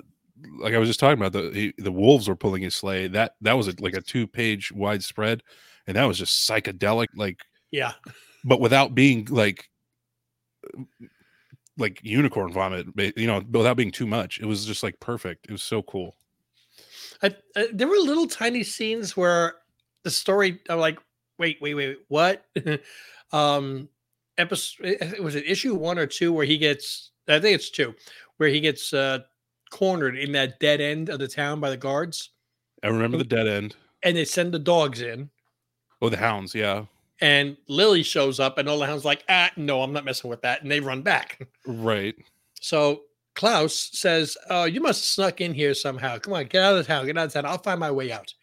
like 0.59 0.73
I 0.73 0.77
was 0.79 0.89
just 0.89 0.99
talking 0.99 1.21
about 1.23 1.33
the 1.33 1.51
he, 1.51 1.73
the 1.77 1.91
wolves 1.91 2.27
were 2.27 2.35
pulling 2.35 2.63
his 2.63 2.75
sleigh. 2.75 3.07
That 3.07 3.35
that 3.41 3.53
was 3.53 3.67
a, 3.67 3.75
like 3.79 3.93
a 3.95 4.01
two 4.01 4.27
page 4.27 4.71
wide 4.71 5.03
spread, 5.03 5.43
and 5.87 5.95
that 5.95 6.05
was 6.05 6.17
just 6.17 6.49
psychedelic, 6.49 7.07
like 7.15 7.39
Yeah, 7.71 7.93
but 8.43 8.59
without 8.59 8.95
being 8.95 9.25
like 9.29 9.69
like 11.77 11.99
unicorn 12.03 12.51
vomit. 12.51 12.87
You 13.17 13.27
know, 13.27 13.41
without 13.51 13.77
being 13.77 13.91
too 13.91 14.07
much. 14.07 14.39
It 14.39 14.45
was 14.45 14.65
just 14.65 14.83
like 14.83 14.99
perfect. 14.99 15.45
It 15.47 15.51
was 15.51 15.63
so 15.63 15.81
cool. 15.83 16.15
I, 17.23 17.35
I, 17.55 17.67
there 17.73 17.87
were 17.87 17.97
little 17.97 18.27
tiny 18.27 18.63
scenes 18.63 19.15
where 19.15 19.55
the 20.03 20.11
story. 20.11 20.59
I'm 20.69 20.79
like, 20.79 20.99
wait, 21.37 21.57
wait, 21.61 21.75
wait, 21.75 21.97
what? 22.07 22.45
um, 23.31 23.89
episode 24.37 25.19
was 25.19 25.35
it 25.35 25.45
issue 25.45 25.75
one 25.75 25.97
or 25.99 26.07
two 26.07 26.33
where 26.33 26.45
he 26.45 26.57
gets? 26.57 27.11
I 27.27 27.39
think 27.39 27.55
it's 27.55 27.69
two, 27.69 27.95
where 28.37 28.49
he 28.49 28.59
gets 28.59 28.93
uh 28.93 29.19
cornered 29.71 30.17
in 30.17 30.33
that 30.33 30.59
dead 30.59 30.81
end 30.81 31.09
of 31.09 31.19
the 31.19 31.27
town 31.27 31.59
by 31.59 31.69
the 31.69 31.77
guards, 31.77 32.31
I 32.83 32.87
remember 32.87 33.17
the 33.17 33.23
dead 33.23 33.47
end. 33.47 33.75
and 34.03 34.15
they 34.15 34.25
send 34.25 34.53
the 34.53 34.59
dogs 34.59 35.01
in. 35.01 35.29
Oh, 36.01 36.09
the 36.09 36.17
hounds. 36.17 36.53
Yeah, 36.53 36.85
And 37.21 37.55
Lily 37.67 38.01
shows 38.03 38.39
up, 38.39 38.57
and 38.57 38.67
all 38.67 38.79
the 38.79 38.87
hounds 38.87 39.05
like, 39.05 39.23
ah, 39.29 39.51
no, 39.55 39.83
I'm 39.83 39.93
not 39.93 40.05
messing 40.05 40.29
with 40.29 40.41
that, 40.41 40.63
and 40.63 40.71
they 40.71 40.79
run 40.79 41.03
back. 41.03 41.39
right. 41.67 42.15
So 42.59 43.03
Klaus 43.35 43.89
says, 43.93 44.37
"Oh, 44.49 44.65
you 44.65 44.81
must 44.81 45.01
have 45.01 45.05
snuck 45.25 45.41
in 45.41 45.53
here 45.53 45.73
somehow. 45.73 46.17
Come 46.19 46.33
on, 46.33 46.45
get 46.45 46.63
out 46.63 46.77
of 46.77 46.85
town. 46.87 47.05
Get 47.05 47.17
out 47.17 47.27
of 47.27 47.33
town. 47.33 47.45
I'll 47.45 47.57
find 47.57 47.79
my 47.79 47.91
way 47.91 48.11
out." 48.11 48.33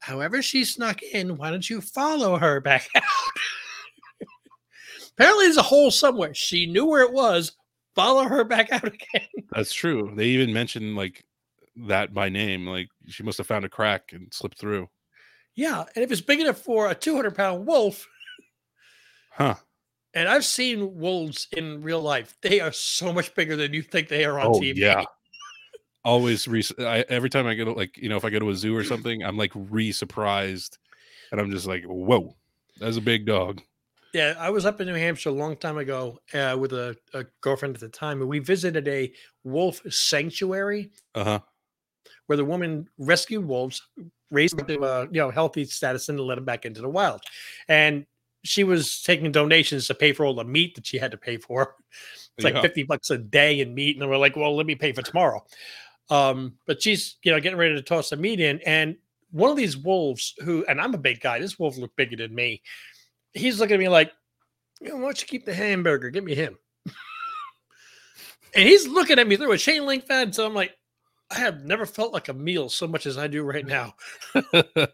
However, 0.00 0.40
she 0.40 0.64
snuck 0.64 1.02
in. 1.02 1.36
Why 1.36 1.50
don't 1.50 1.68
you 1.68 1.80
follow 1.80 2.38
her 2.38 2.60
back 2.60 2.88
out? 2.96 3.02
Apparently, 5.12 5.44
there's 5.46 5.56
a 5.58 5.62
hole 5.62 5.90
somewhere. 5.90 6.32
She 6.32 6.66
knew 6.66 6.86
where 6.86 7.02
it 7.02 7.12
was. 7.12 7.52
Follow 7.94 8.24
her 8.24 8.44
back 8.44 8.72
out 8.72 8.84
again. 8.86 9.28
That's 9.52 9.72
true. 9.72 10.12
They 10.14 10.26
even 10.26 10.52
mentioned 10.54 10.96
like 10.96 11.24
that 11.88 12.14
by 12.14 12.28
name. 12.28 12.66
Like 12.66 12.88
she 13.08 13.22
must 13.22 13.38
have 13.38 13.46
found 13.46 13.64
a 13.64 13.68
crack 13.68 14.12
and 14.12 14.32
slipped 14.32 14.58
through. 14.58 14.88
Yeah, 15.56 15.84
and 15.94 16.02
if 16.04 16.10
it's 16.12 16.20
big 16.20 16.40
enough 16.40 16.58
for 16.58 16.90
a 16.90 16.94
200 16.94 17.34
pound 17.34 17.66
wolf, 17.66 18.06
Huh. 19.32 19.54
and 20.14 20.28
I've 20.28 20.44
seen 20.44 20.96
wolves 20.96 21.46
in 21.52 21.82
real 21.82 22.00
life, 22.00 22.36
they 22.42 22.60
are 22.60 22.72
so 22.72 23.12
much 23.12 23.34
bigger 23.34 23.56
than 23.56 23.72
you 23.74 23.82
think 23.82 24.08
they 24.08 24.24
are 24.24 24.38
on 24.38 24.46
oh 24.48 24.60
TV. 24.60 24.78
yeah. 24.78 25.04
Always 26.02 26.48
re- 26.48 26.64
I, 26.78 27.04
every 27.10 27.28
time 27.28 27.46
I 27.46 27.54
go 27.54 27.66
to 27.66 27.72
like 27.72 27.98
you 27.98 28.08
know 28.08 28.16
if 28.16 28.24
I 28.24 28.30
go 28.30 28.38
to 28.38 28.48
a 28.50 28.54
zoo 28.54 28.74
or 28.74 28.84
something, 28.84 29.22
I'm 29.22 29.36
like 29.36 29.52
re 29.54 29.92
surprised, 29.92 30.78
and 31.30 31.40
I'm 31.40 31.50
just 31.50 31.66
like 31.66 31.84
whoa, 31.84 32.36
That's 32.78 32.96
a 32.96 33.02
big 33.02 33.26
dog. 33.26 33.60
Yeah, 34.14 34.34
I 34.38 34.50
was 34.50 34.64
up 34.66 34.80
in 34.80 34.86
New 34.88 34.94
Hampshire 34.94 35.28
a 35.28 35.32
long 35.32 35.56
time 35.56 35.78
ago 35.78 36.18
uh, 36.34 36.56
with 36.58 36.72
a, 36.72 36.96
a 37.14 37.24
girlfriend 37.42 37.74
at 37.76 37.80
the 37.80 37.88
time, 37.90 38.20
and 38.20 38.28
we 38.30 38.38
visited 38.40 38.88
a 38.88 39.12
wolf 39.44 39.80
sanctuary 39.92 40.90
Uh 41.14 41.24
huh. 41.24 41.40
Where 42.30 42.36
the 42.36 42.44
woman 42.44 42.88
rescued 42.96 43.44
wolves, 43.44 43.82
raised 44.30 44.56
them 44.56 44.64
to 44.64 44.84
a 44.84 45.02
you 45.06 45.20
know 45.20 45.32
healthy 45.32 45.64
status, 45.64 46.08
and 46.08 46.20
let 46.20 46.36
them 46.36 46.44
back 46.44 46.64
into 46.64 46.80
the 46.80 46.88
wild. 46.88 47.22
And 47.66 48.06
she 48.44 48.62
was 48.62 49.02
taking 49.02 49.32
donations 49.32 49.88
to 49.88 49.96
pay 49.96 50.12
for 50.12 50.24
all 50.24 50.36
the 50.36 50.44
meat 50.44 50.76
that 50.76 50.86
she 50.86 50.96
had 50.96 51.10
to 51.10 51.16
pay 51.16 51.38
for. 51.38 51.74
It's 52.36 52.44
like 52.44 52.54
Yeah. 52.54 52.62
fifty 52.62 52.84
bucks 52.84 53.10
a 53.10 53.18
day 53.18 53.58
in 53.58 53.74
meat, 53.74 53.98
and 53.98 54.08
we're 54.08 54.16
like, 54.16 54.36
"Well, 54.36 54.56
let 54.56 54.64
me 54.64 54.76
pay 54.76 54.92
for 54.92 55.02
tomorrow." 55.02 55.44
Um, 56.08 56.54
but 56.66 56.80
she's 56.80 57.16
you 57.24 57.32
know 57.32 57.40
getting 57.40 57.58
ready 57.58 57.74
to 57.74 57.82
toss 57.82 58.10
the 58.10 58.16
meat 58.16 58.38
in, 58.38 58.60
and 58.60 58.96
one 59.32 59.50
of 59.50 59.56
these 59.56 59.76
wolves, 59.76 60.34
who 60.44 60.64
and 60.66 60.80
I'm 60.80 60.94
a 60.94 60.98
big 60.98 61.20
guy, 61.20 61.40
this 61.40 61.58
wolf 61.58 61.76
looked 61.76 61.96
bigger 61.96 62.16
than 62.16 62.32
me. 62.32 62.62
He's 63.32 63.58
looking 63.58 63.74
at 63.74 63.80
me 63.80 63.88
like, 63.88 64.12
you 64.80 64.90
know, 64.90 64.96
"Why 64.98 65.02
don't 65.02 65.20
you 65.20 65.26
keep 65.26 65.44
the 65.46 65.52
hamburger? 65.52 66.10
Give 66.10 66.22
me 66.22 66.36
him." 66.36 66.56
and 68.54 68.68
he's 68.68 68.86
looking 68.86 69.18
at 69.18 69.26
me 69.26 69.36
through 69.36 69.52
a 69.52 69.58
chain 69.58 69.84
link 69.84 70.06
fence. 70.06 70.36
So 70.36 70.46
I'm 70.46 70.54
like, 70.54 70.76
I 71.30 71.38
have 71.38 71.64
never 71.64 71.86
felt 71.86 72.12
like 72.12 72.28
a 72.28 72.32
meal 72.34 72.68
so 72.68 72.86
much 72.88 73.06
as 73.06 73.16
I 73.18 73.26
do 73.28 73.42
right 73.42 73.66
now. 73.66 73.94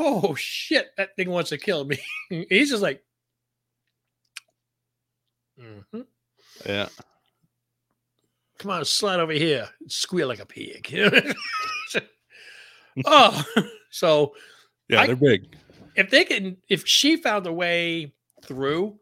Oh 0.00 0.34
shit, 0.36 0.90
that 0.96 1.16
thing 1.16 1.28
wants 1.28 1.50
to 1.50 1.58
kill 1.58 1.84
me. 1.84 1.98
he's 2.50 2.70
just 2.70 2.82
like, 2.82 3.02
"Mhm. 5.58 6.06
yeah. 6.64 6.88
come 8.58 8.70
on, 8.70 8.84
slide 8.84 9.18
over 9.18 9.32
here, 9.32 9.68
squeal 9.88 10.28
like 10.28 10.38
a 10.40 10.46
pig. 10.46 10.94
oh, 13.06 13.44
so 13.90 14.34
Yeah, 14.88 15.00
I- 15.02 15.06
they're 15.08 15.16
big. 15.16 15.56
if 15.96 16.10
they 16.10 16.24
can, 16.24 16.58
if 16.68 16.86
she 16.86 17.16
found 17.16 17.46
a 17.46 17.52
way 17.52 18.12
through, 18.44 19.00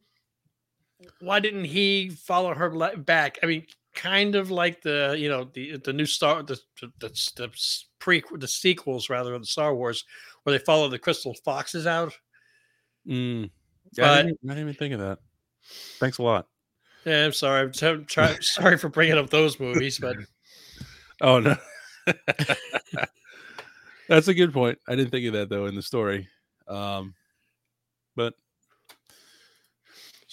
why 1.21 1.40
didn't 1.40 1.64
he 1.64 2.09
follow 2.11 2.54
her 2.54 2.71
back? 2.97 3.38
I 3.42 3.47
mean, 3.47 3.66
kind 3.97 4.37
of 4.37 4.50
like 4.50 4.83
the 4.83 5.17
you 5.19 5.29
know 5.29 5.50
the 5.55 5.79
the 5.79 5.93
new 5.93 6.07
Star 6.07 6.43
the 6.43 6.61
the, 6.81 6.93
the, 7.00 7.09
the 7.37 7.50
pre 7.99 8.23
the 8.37 8.47
sequels 8.47 9.11
rather 9.11 9.35
of 9.35 9.43
the 9.43 9.47
Star 9.47 9.75
Wars 9.75 10.05
where 10.45 10.57
they 10.57 10.65
follow 10.65 10.88
the 10.88 10.99
crystal 10.99 11.35
foxes 11.45 11.87
out. 11.87 12.12
Mm. 13.09 13.50
Yeah, 13.97 14.12
I, 14.12 14.23
didn't, 14.23 14.38
I 14.45 14.49
didn't 14.49 14.62
even 14.62 14.75
think 14.75 14.95
of 14.95 15.00
that. 15.00 15.19
Thanks 15.99 16.19
a 16.19 16.23
lot. 16.23 16.47
Yeah, 17.05 17.25
I'm 17.25 17.33
sorry. 17.33 17.62
I'm 17.62 18.05
try, 18.05 18.37
sorry 18.41 18.79
for 18.79 18.88
bringing 18.88 19.19
up 19.19 19.31
those 19.31 19.59
movies, 19.59 19.99
but 19.99 20.17
Oh 21.21 21.41
no. 21.41 21.57
That's 24.09 24.29
a 24.29 24.35
good 24.35 24.53
point. 24.53 24.79
I 24.87 24.95
didn't 24.95 25.11
think 25.11 25.26
of 25.26 25.33
that 25.33 25.49
though 25.49 25.67
in 25.67 25.75
the 25.75 25.83
story. 25.83 26.29
Um 26.69 27.15
but 28.15 28.35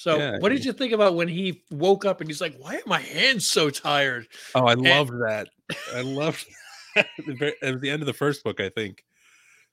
so 0.03 0.17
Yeah, 0.17 0.37
what 0.39 0.49
did 0.49 0.65
you 0.65 0.73
think 0.73 0.91
about 0.91 1.15
when 1.15 1.29
he 1.29 1.63
woke 1.71 2.03
up 2.03 2.19
and 2.19 2.29
he's 2.29 2.41
like, 2.41 2.55
"Why 2.57 2.75
are 2.75 2.81
my 2.85 2.99
hands 2.99 3.47
so 3.47 3.69
tired?" 3.69 4.27
oh 4.53 4.65
I 4.65 4.73
And- 4.73 4.81
loved 4.81 5.11
that. 5.27 5.47
I 5.95 6.01
loved 6.01 6.45
that. 6.95 7.07
It 7.17 7.71
was 7.73 7.81
the 7.81 7.89
end 7.89 8.01
of 8.01 8.05
the 8.07 8.13
first 8.13 8.43
book, 8.43 8.59
I 8.59 8.67
think. 8.69 9.03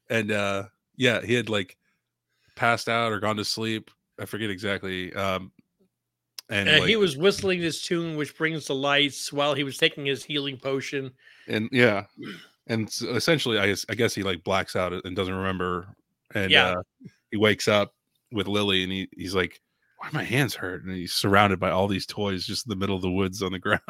And 0.09 0.31
uh 0.31 0.65
yeah, 0.97 1.21
he 1.21 1.35
had 1.35 1.49
like 1.49 1.77
passed 2.55 2.89
out 2.89 3.11
or 3.13 3.19
gone 3.21 3.37
to 3.39 3.45
sleep. 3.45 3.91
I 4.21 4.25
forget 4.27 4.51
exactly. 4.51 5.13
Um 5.15 5.51
and, 6.49 6.69
And 6.69 6.81
like, 6.81 6.89
he 6.89 6.97
was 6.97 7.17
whistling 7.17 7.61
this 7.61 7.81
tune, 7.83 8.17
which 8.17 8.37
brings 8.37 8.67
the 8.67 8.75
lights, 8.75 9.33
while 9.33 9.55
he 9.55 9.63
was 9.65 9.79
taking 9.79 10.05
his 10.07 10.25
healing 10.25 10.57
potion. 10.59 11.11
and 11.49 11.69
yeah 11.73 12.05
and 12.67 12.89
so 12.93 13.09
essentially 13.17 13.59
i 13.59 13.67
guess 13.67 13.85
i 13.89 13.95
guess 13.95 14.15
he 14.15 14.23
like 14.23 14.45
blacks 14.45 14.77
out 14.77 14.93
and 14.93 15.17
doesn't 15.17 15.35
remember 15.35 15.89
and 16.35 16.51
Yeah. 16.53 16.67
uh 16.77 16.83
he 17.31 17.37
wakes 17.39 17.67
up 17.67 17.95
with 18.31 18.47
lily 18.47 18.83
and 18.85 18.93
he, 18.93 19.09
he's 19.17 19.35
like 19.35 19.59
why 20.01 20.09
my 20.13 20.25
hands 20.25 20.55
hurt 20.55 20.85
and 20.85 20.95
he's 20.95 21.13
surrounded 21.13 21.61
by 21.61 21.71
all 21.71 21.89
these 21.89 22.07
toys 22.07 22.47
just 22.47 22.67
in 22.67 22.71
the 22.71 22.77
middle 22.77 22.97
of 22.97 23.03
the 23.03 23.11
woods 23.11 23.43
on 23.43 23.53
the 23.53 23.59
ground 23.61 23.81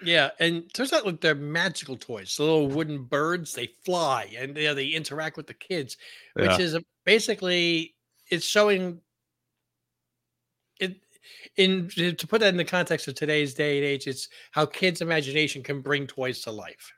Yeah, 0.00 0.30
and 0.40 0.72
turns 0.74 0.92
out 0.92 1.06
like 1.06 1.20
they're 1.20 1.34
magical 1.34 1.96
toys. 1.96 2.36
The 2.36 2.42
little 2.42 2.68
wooden 2.68 3.04
birds, 3.04 3.54
they 3.54 3.68
fly 3.84 4.34
and 4.36 4.56
you 4.56 4.64
know, 4.64 4.74
they 4.74 4.88
interact 4.88 5.36
with 5.36 5.46
the 5.46 5.54
kids, 5.54 5.96
which 6.38 6.58
yeah 6.58 6.58
is 6.58 6.76
basically 7.04 7.94
it's 8.30 8.44
showing 8.44 9.00
it 10.80 10.96
in 11.56 11.88
to 11.90 12.26
put 12.26 12.40
that 12.40 12.48
in 12.48 12.56
the 12.56 12.64
context 12.64 13.06
of 13.08 13.14
today's 13.14 13.54
day 13.54 13.78
and 13.78 13.86
age. 13.86 14.06
It's 14.08 14.28
how 14.52 14.66
kids' 14.66 15.02
imagination 15.02 15.62
can 15.62 15.80
bring 15.82 16.06
toys 16.06 16.40
to 16.42 16.50
life. 16.52 16.92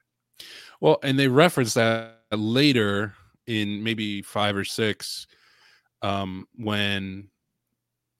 well 0.80 0.98
and 1.02 1.18
they 1.18 1.28
reference 1.28 1.74
that 1.74 2.16
later 2.32 3.14
in 3.46 3.82
maybe 3.82 4.22
five 4.22 4.56
or 4.56 4.64
six 4.64 5.26
um 6.02 6.46
when 6.56 7.28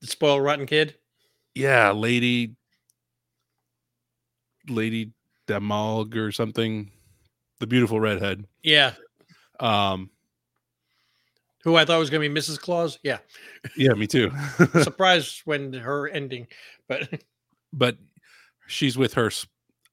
The 0.05 0.11
spoiled 0.11 0.43
rotten 0.43 0.67
kid. 0.67 0.97
yeah 1.55 1.91
lady 1.93 2.57
lady 4.69 5.13
Demalg 5.47 6.15
or 6.15 6.31
something 6.31 6.91
the 7.61 7.67
beautiful 7.67 7.99
redhead 8.01 8.45
Yeah, 8.63 8.93
um 9.61 10.11
who 11.63 11.77
I 11.77 11.87
thought 11.87 11.99
was 11.99 12.11
going 12.11 12.23
to 12.23 12.29
be 12.29 12.39
Mrs. 12.41 12.61
Claus. 12.61 12.99
Yeah, 13.03 13.19
yeah 13.79 13.95
me 13.95 14.07
too 14.07 14.31
surprised 14.83 15.41
when 15.47 15.73
her 15.73 16.07
ending, 16.09 16.47
but 16.87 17.09
but 17.73 17.97
she's 18.67 18.99
with 18.99 19.15
her 19.15 19.31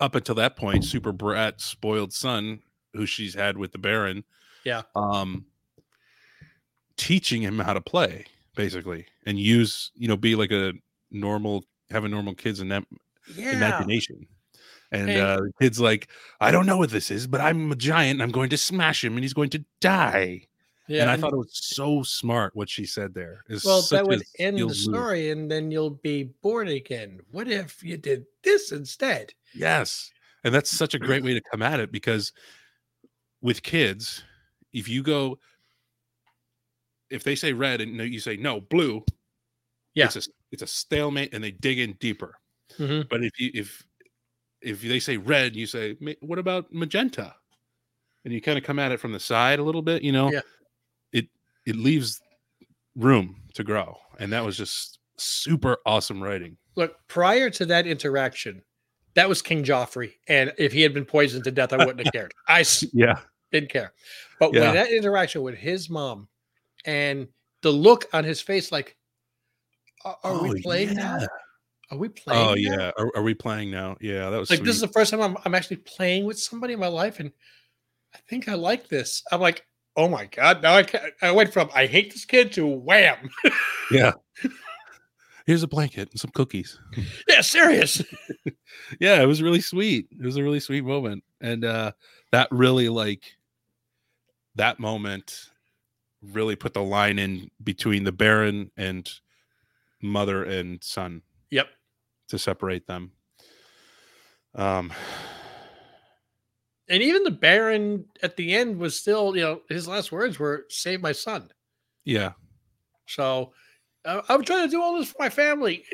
up 0.02 0.16
until 0.16 0.36
that 0.36 0.58
point 0.58 0.84
super 0.84 1.14
brat 1.14 1.62
spoiled 1.62 2.12
son 2.12 2.60
who 2.94 3.06
she's 3.06 3.34
had 3.34 3.58
with 3.58 3.72
the 3.72 3.78
baron 3.78 4.26
Yeah. 4.66 4.82
um 4.94 5.46
teaching 6.98 7.42
him 7.42 7.60
how 7.60 7.72
to 7.74 7.82
play 7.82 8.26
basically 8.56 9.06
and 9.26 9.40
use 9.40 9.92
you 9.96 10.08
know 10.08 10.18
be 10.18 10.36
like 10.36 10.52
a 10.52 10.74
normal 11.12 11.64
have 11.90 12.04
a 12.04 12.10
normal 12.10 12.34
kids 12.36 12.60
in 12.60 12.68
that 12.70 12.84
yeah, 13.36 13.56
imagination 13.56 14.26
and, 14.92 15.10
And- 15.10 15.20
uh 15.22 15.38
the 15.38 15.52
kid's 15.62 15.80
like 15.80 16.10
i 16.42 16.52
don't 16.52 16.66
know 16.66 16.78
what 16.78 16.90
this 16.90 17.12
is 17.12 17.28
but 17.28 17.40
i'm 17.42 17.72
a 17.72 17.76
giant 17.76 18.16
and 18.20 18.24
i'm 18.24 18.32
going 18.32 18.50
to 18.50 18.58
smash 18.58 19.04
him 19.04 19.14
and 19.16 19.24
he's 19.24 19.34
going 19.34 19.50
to 19.52 19.64
die 19.80 20.48
yeah. 20.88 21.02
and 21.02 21.10
i 21.10 21.14
and- 21.14 21.22
thought 21.22 21.34
it 21.34 21.38
was 21.38 21.52
so 21.54 22.04
smart 22.04 22.56
what 22.56 22.70
she 22.70 22.86
said 22.86 23.14
there 23.14 23.44
It's 23.48 23.64
Well, 23.64 23.82
that 23.92 24.06
would 24.06 24.24
end 24.40 24.58
the 24.58 24.60
skilled 24.60 24.70
move. 24.70 24.78
story, 24.78 25.30
and 25.32 25.50
then 25.50 25.72
you'll 25.72 25.92
be 26.04 26.24
born 26.42 26.68
again. 26.68 27.20
What 27.32 27.48
if 27.48 27.82
you 27.84 27.96
did 27.98 28.26
this 28.44 28.72
instead? 28.74 29.34
Yes. 29.54 30.12
And 30.44 30.54
that's 30.54 30.70
such 30.72 30.94
a 30.94 31.00
great 31.00 31.24
way 31.24 31.34
to 31.34 31.42
come 31.52 31.62
at 31.62 31.80
it 31.80 31.92
because 31.92 32.34
with 33.42 33.62
kids, 33.64 34.24
if 34.74 34.90
you 34.90 35.04
go, 35.04 35.38
if 37.12 37.24
they 37.24 37.36
say 37.36 37.54
red 37.54 37.82
and 37.82 37.96
you 38.00 38.20
say 38.20 38.38
no, 38.38 38.62
blue, 38.62 39.04
Yeah. 39.94 40.06
it's 40.06 40.16
a 40.16 40.22
it's 40.52 40.64
a 40.64 40.68
stalemate 40.68 41.34
and 41.34 41.44
they 41.44 41.52
dig 41.52 41.80
in 41.80 41.94
deeper. 42.00 42.36
Mhm. 42.78 43.08
But 43.10 43.24
if 43.24 43.40
you 43.40 43.52
if 43.54 43.84
if 44.62 44.82
they 44.82 45.00
say 45.00 45.18
red, 45.18 45.56
you 45.56 45.66
say 45.66 45.98
what 46.22 46.40
about 46.40 46.72
magenta, 46.74 47.36
and 48.24 48.34
you 48.34 48.42
kind 48.42 48.58
of 48.58 48.64
come 48.64 48.80
at 48.80 48.92
it 48.92 49.00
from 49.00 49.12
the 49.12 49.20
side 49.20 49.60
a 49.60 49.64
little 49.64 49.82
bit, 49.82 50.02
you 50.04 50.12
know, 50.12 50.32
Yeah. 50.32 50.42
it 51.12 51.28
it 51.66 51.76
leaves 51.76 52.22
room 52.96 53.42
to 53.54 53.64
grow, 53.64 53.98
and 54.20 54.32
that 54.34 54.44
was 54.46 54.58
just 54.58 55.00
super 55.18 55.78
awesome 55.86 56.22
writing. 56.22 56.58
Look, 56.76 56.96
prior 57.08 57.50
to 57.52 57.66
that 57.68 57.86
interaction, 57.88 58.64
that 59.16 59.28
was 59.28 59.42
King 59.42 59.64
Joffrey, 59.64 60.14
and 60.28 60.54
if 60.58 60.72
he 60.72 60.82
had 60.82 60.94
been 60.94 61.06
poisoned 61.06 61.44
to 61.44 61.52
death, 61.52 61.74
I 61.74 61.78
wouldn't 61.78 62.06
have 62.06 62.14
cared. 62.14 62.34
I 62.48 62.64
Yeah, 62.94 63.20
didn't 63.52 63.70
care. 63.70 63.94
But 64.40 64.54
Yeah. 64.54 64.62
when 64.62 64.76
that 64.76 64.92
interaction 64.92 65.42
with 65.42 65.56
his 65.56 65.90
mom, 65.90 66.28
and 66.86 67.28
the 67.62 67.72
look 67.72 68.06
on 68.14 68.24
his 68.24 68.42
face, 68.42 68.72
like, 68.72 68.96
are, 70.06 70.18
are 70.24 70.34
Oh, 70.34 70.44
we 70.44 70.62
playing 70.62 70.96
now? 70.96 71.20
Are 71.92 71.98
we 71.98 72.10
playing? 72.10 72.42
Oh 72.42 72.54
now?" 72.54 72.56
yeah, 72.56 72.92
are, 72.98 73.12
are 73.16 73.24
we 73.24 73.34
playing 73.34 73.70
now? 73.70 73.98
Yeah, 74.00 74.30
that 74.30 74.38
was 74.38 74.50
Like 74.50 74.64
this 74.64 74.76
is 74.76 74.82
the 74.82 74.88
first 74.88 75.12
time 75.12 75.22
I'm, 75.22 75.38
I'm 75.46 75.54
actually 75.56 75.78
playing 75.78 76.26
with 76.26 76.40
somebody 76.40 76.74
in 76.74 76.80
my 76.80 76.88
life, 76.88 77.20
and 77.20 77.32
I 78.16 78.20
think 78.30 78.48
I 78.48 78.54
like 78.56 78.88
this. 78.88 79.24
I'm 79.32 79.42
like, 79.42 79.66
oh 79.98 80.08
my 80.08 80.26
god! 80.26 80.64
Now 80.64 80.76
I 80.76 80.84
can 80.84 81.02
I 81.22 81.32
went 81.32 81.52
from 81.54 81.70
I 81.76 81.86
hate 81.86 82.12
this 82.12 82.26
kid 82.26 82.52
to 82.54 82.66
wham. 82.66 83.30
yeah. 83.92 84.14
Here's 85.46 85.64
a 85.64 85.68
blanket 85.68 86.10
and 86.12 86.20
some 86.20 86.32
cookies. 86.32 86.80
yeah, 87.28 87.42
serious. 87.42 88.02
Yeah, 89.00 89.22
it 89.22 89.26
was 89.26 89.42
really 89.42 89.60
sweet. 89.62 90.08
It 90.12 90.26
was 90.26 90.38
a 90.38 90.44
really 90.44 90.60
sweet 90.62 90.86
moment, 90.86 91.24
and 91.42 91.66
uh 91.66 91.92
that 92.32 92.48
really 92.52 92.88
like 92.88 93.24
that 94.56 94.80
moment 94.80 95.51
really 96.22 96.56
put 96.56 96.74
the 96.74 96.84
line 96.84 97.18
in 97.20 97.50
between 97.64 98.04
the 98.04 98.12
Baron 98.12 98.72
and 98.78 99.10
mother 100.02 100.44
and 100.44 100.84
son 100.84 101.22
Yep. 101.50 101.68
to 102.30 102.38
separate 102.40 102.88
them. 102.88 103.12
Um, 104.56 104.92
And 106.90 107.02
even 107.02 107.24
the 107.24 107.32
Baron 107.32 108.06
at 108.22 108.36
the 108.36 108.54
end 108.54 108.78
was 108.78 109.00
still, 109.00 109.36
you 109.36 109.42
know, 109.44 109.62
his 109.70 109.88
last 109.88 110.12
words 110.12 110.38
were 110.40 110.66
"Save 110.70 111.02
my 111.02 111.14
son." 111.14 111.50
yeah, 112.04 112.34
So 113.08 113.54
uh, 114.04 114.22
I'm 114.28 114.44
trying 114.44 114.66
to 114.68 114.72
do 114.72 114.82
all 114.82 114.98
this 114.98 115.12
for 115.12 115.18
my 115.20 115.30
family. 115.30 115.86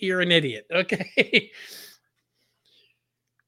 You're 0.00 0.20
an 0.22 0.32
idiot. 0.32 0.66
Okay. 0.70 1.50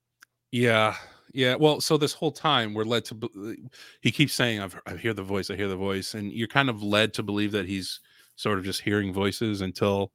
yeah, 0.50 0.96
yeah. 1.32 1.54
Well, 1.54 1.80
so 1.80 1.96
this 1.96 2.12
whole 2.12 2.32
time 2.32 2.74
we're 2.74 2.84
led 2.84 3.04
to. 3.06 3.14
be- 3.14 3.68
He 4.00 4.10
keeps 4.10 4.32
saying, 4.34 4.60
"I've, 4.60 4.78
I 4.86 4.96
hear 4.96 5.14
the 5.14 5.22
voice. 5.22 5.50
I 5.50 5.56
hear 5.56 5.68
the 5.68 5.76
voice," 5.76 6.14
and 6.14 6.32
you're 6.32 6.48
kind 6.48 6.68
of 6.70 6.82
led 6.82 7.14
to 7.14 7.22
believe 7.22 7.52
that 7.52 7.66
he's 7.66 8.00
sort 8.36 8.58
of 8.58 8.64
just 8.64 8.80
hearing 8.82 9.12
voices 9.12 9.60
until 9.60 10.12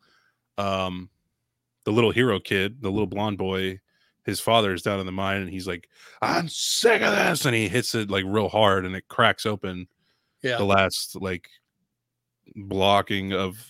um 0.58 1.10
the 1.86 1.91
little 1.91 2.12
hero 2.12 2.39
kid, 2.39 2.82
the 2.82 2.89
little 2.91 3.08
blonde 3.08 3.38
boy, 3.38 3.79
his 4.25 4.39
father 4.39 4.74
is 4.74 4.82
down 4.82 5.00
in 5.01 5.05
the 5.05 5.12
mine 5.12 5.41
and 5.41 5.50
he's 5.50 5.67
like, 5.67 5.89
I'm 6.22 6.48
sick 6.48 7.01
of 7.01 7.12
this. 7.13 7.46
And 7.46 7.53
he 7.53 7.67
hits 7.67 7.93
it 7.93 8.10
like 8.10 8.24
real 8.25 8.48
hard 8.48 8.86
and 8.86 8.96
it 8.96 9.08
cracks 9.10 9.46
open 9.46 9.88
Yeah. 10.41 10.58
the 10.58 10.63
last 10.63 11.17
like 11.20 11.50
blocking 12.55 13.34
of 13.34 13.65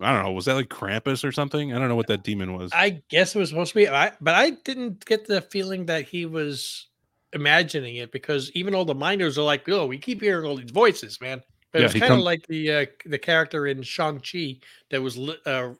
I 0.00 0.12
don't 0.14 0.24
know, 0.24 0.32
was 0.32 0.46
that 0.46 0.54
like 0.54 0.68
Krampus 0.68 1.24
or 1.24 1.32
something? 1.32 1.74
I 1.74 1.78
don't 1.78 1.88
know 1.88 1.96
what 1.96 2.06
that 2.06 2.24
demon 2.24 2.54
was. 2.54 2.70
I 2.72 3.02
guess 3.10 3.34
it 3.34 3.38
was 3.38 3.50
supposed 3.50 3.72
to 3.72 3.76
be, 3.76 3.88
I, 3.88 4.12
but 4.20 4.34
I 4.34 4.50
didn't 4.50 5.04
get 5.04 5.26
the 5.26 5.42
feeling 5.42 5.86
that 5.86 6.08
he 6.08 6.24
was 6.24 6.88
imagining 7.32 7.96
it 7.96 8.10
because 8.10 8.50
even 8.52 8.74
all 8.74 8.84
the 8.84 8.94
miners 8.94 9.38
are 9.38 9.42
like, 9.42 9.68
"Oh, 9.68 9.86
we 9.86 9.98
keep 9.98 10.22
hearing 10.22 10.46
all 10.46 10.56
these 10.56 10.70
voices, 10.70 11.20
man." 11.20 11.42
But 11.72 11.80
Yeah, 11.80 11.84
it 11.84 11.92
was 11.92 12.00
kind 12.00 12.12
of 12.12 12.16
come- 12.18 12.24
like 12.24 12.46
the 12.46 12.72
uh, 12.72 12.86
the 13.06 13.18
character 13.18 13.66
in 13.66 13.82
Shang 13.82 14.20
Chi 14.20 14.56
that 14.90 15.02
was 15.02 15.18
uh, 15.18 15.74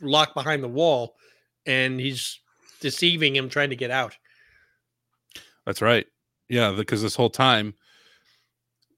locked 0.00 0.34
behind 0.34 0.62
the 0.62 0.68
wall, 0.68 1.16
and 1.66 1.98
he's 2.00 2.38
deceiving 2.80 3.34
him, 3.34 3.48
trying 3.48 3.70
to 3.70 3.76
get 3.76 3.90
out. 3.90 4.16
That's 5.66 5.82
right. 5.82 6.06
Yeah, 6.48 6.72
because 6.72 7.02
this 7.02 7.16
whole 7.16 7.30
time, 7.30 7.74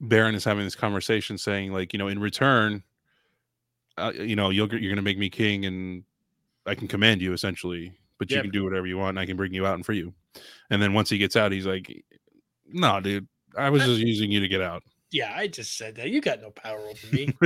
Baron 0.00 0.34
is 0.34 0.44
having 0.44 0.64
this 0.64 0.74
conversation, 0.74 1.38
saying 1.38 1.72
like, 1.72 1.92
you 1.92 1.98
know, 1.98 2.08
in 2.08 2.18
return, 2.18 2.82
uh, 3.98 4.12
you 4.14 4.36
know, 4.36 4.50
you'll, 4.50 4.68
you're 4.70 4.80
going 4.90 4.96
to 4.96 5.02
make 5.02 5.18
me 5.18 5.30
king, 5.30 5.64
and 5.66 6.04
I 6.66 6.74
can 6.74 6.88
command 6.88 7.20
you 7.22 7.32
essentially, 7.32 7.92
but 8.18 8.30
you 8.30 8.36
Yeah. 8.36 8.42
can 8.42 8.50
do 8.50 8.64
whatever 8.64 8.86
you 8.86 8.98
want, 8.98 9.10
and 9.10 9.20
I 9.20 9.26
can 9.26 9.36
bring 9.36 9.52
you 9.54 9.66
out 9.66 9.74
and 9.74 9.84
free 9.86 9.98
you. 9.98 10.12
And 10.70 10.82
then 10.82 10.92
once 10.94 11.08
he 11.10 11.18
gets 11.18 11.36
out, 11.36 11.52
he's 11.52 11.66
like, 11.66 12.04
"No, 12.66 13.00
dude, 13.00 13.26
I 13.56 13.70
was 13.70 13.84
just 13.84 14.00
using 14.00 14.30
you 14.30 14.40
to 14.40 14.48
get 14.48 14.60
out." 14.60 14.82
Yeah, 15.12 15.32
I 15.34 15.46
just 15.46 15.76
said 15.78 15.94
that. 15.96 16.10
You 16.10 16.20
got 16.20 16.42
no 16.42 16.50
power 16.50 16.78
over 16.80 17.06
me. 17.12 17.28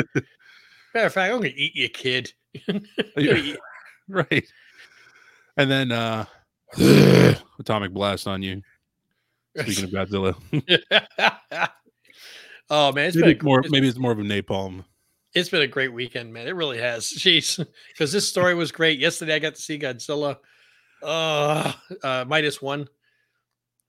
Matter 0.94 1.06
of 1.06 1.12
fact, 1.12 1.32
I'm 1.32 1.38
gonna 1.38 1.52
eat 1.54 1.76
you, 1.76 1.88
kid. 1.88 2.32
Eat- 3.16 3.58
right. 4.08 4.44
And 5.56 5.70
then 5.70 5.92
uh 5.92 6.24
atomic 7.60 7.92
blast 7.92 8.26
on 8.26 8.42
you. 8.42 8.62
Speaking 9.56 9.84
of 9.84 9.90
Godzilla, 9.90 10.34
oh 12.70 12.92
man, 12.92 13.08
it's 13.08 13.16
maybe 13.16 13.40
more. 13.42 13.62
Maybe 13.68 13.88
it's 13.88 13.98
more 13.98 14.12
of 14.12 14.18
a 14.18 14.22
napalm. 14.22 14.84
It's 15.34 15.48
been 15.48 15.62
a 15.62 15.66
great 15.66 15.92
weekend, 15.92 16.32
man. 16.32 16.46
It 16.48 16.54
really 16.56 16.78
has. 16.78 17.04
Jeez, 17.16 17.64
because 17.92 18.12
this 18.12 18.28
story 18.28 18.54
was 18.54 18.72
great. 18.72 18.98
Yesterday, 18.98 19.34
I 19.34 19.38
got 19.38 19.54
to 19.54 19.62
see 19.62 19.78
Godzilla, 19.78 20.38
uh, 21.02 21.72
uh, 22.02 22.24
minus 22.26 22.60
one. 22.60 22.88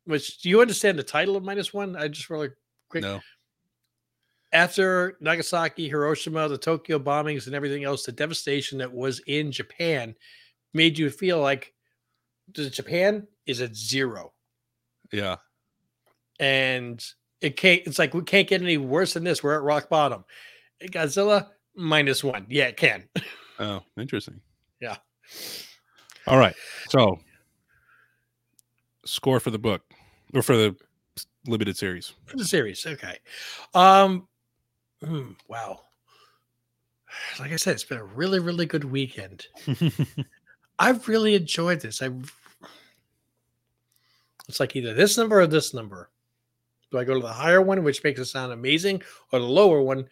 Which 0.05 0.41
do 0.41 0.49
you 0.49 0.61
understand 0.61 0.97
the 0.97 1.03
title 1.03 1.35
of 1.35 1.43
minus 1.43 1.73
one? 1.73 1.95
I 1.95 2.07
just 2.07 2.29
really 2.29 2.49
quick. 2.89 3.03
No. 3.03 3.19
After 4.53 5.17
Nagasaki, 5.21 5.87
Hiroshima, 5.87 6.49
the 6.49 6.57
Tokyo 6.57 6.99
bombings, 6.99 7.45
and 7.45 7.55
everything 7.55 7.83
else, 7.85 8.05
the 8.05 8.11
devastation 8.11 8.79
that 8.79 8.91
was 8.91 9.21
in 9.27 9.51
Japan 9.51 10.13
made 10.73 10.97
you 10.97 11.09
feel 11.09 11.39
like 11.39 11.73
the 12.53 12.69
Japan 12.69 13.27
is 13.45 13.61
at 13.61 13.75
zero, 13.75 14.33
Yeah. 15.11 15.37
and 16.39 17.01
it 17.39 17.55
can't. 17.55 17.81
It's 17.85 17.97
like 17.97 18.13
we 18.13 18.23
can't 18.23 18.47
get 18.47 18.61
any 18.61 18.77
worse 18.77 19.13
than 19.13 19.23
this. 19.23 19.41
We're 19.41 19.55
at 19.55 19.63
rock 19.63 19.87
bottom. 19.87 20.25
Godzilla 20.87 21.49
minus 21.75 22.23
one. 22.23 22.45
Yeah, 22.49 22.65
it 22.65 22.77
can. 22.77 23.07
Oh, 23.59 23.81
interesting. 23.95 24.41
Yeah. 24.79 24.95
All 26.25 26.39
right. 26.39 26.55
So, 26.89 27.19
score 29.05 29.39
for 29.39 29.51
the 29.51 29.59
book 29.59 29.83
or 30.33 30.41
for 30.41 30.57
the 30.57 30.75
limited 31.45 31.77
series. 31.77 32.13
for 32.25 32.37
the 32.37 32.45
series. 32.45 32.83
Okay. 32.87 33.19
Um 33.75 34.27
hmm, 35.03 35.33
wow. 35.47 35.81
Like 37.39 37.51
I 37.51 37.57
said, 37.57 37.73
it's 37.75 37.83
been 37.83 37.99
a 37.99 38.03
really, 38.03 38.39
really 38.39 38.65
good 38.65 38.83
weekend. 38.85 39.45
I've 40.79 41.07
really 41.07 41.35
enjoyed 41.35 41.81
this. 41.81 42.01
I 42.01 42.09
it's 44.49 44.59
like 44.59 44.75
either 44.75 44.95
this 44.95 45.19
number 45.19 45.39
or 45.39 45.45
this 45.45 45.71
number. 45.73 46.09
Do 46.91 46.97
I 46.97 47.03
go 47.03 47.13
to 47.13 47.19
the 47.19 47.31
higher 47.31 47.61
one, 47.61 47.83
which 47.83 48.03
makes 48.03 48.19
it 48.19 48.25
sound 48.25 48.51
amazing, 48.51 49.03
or 49.31 49.39
the 49.39 49.45
lower 49.45 49.81
one? 49.81 50.09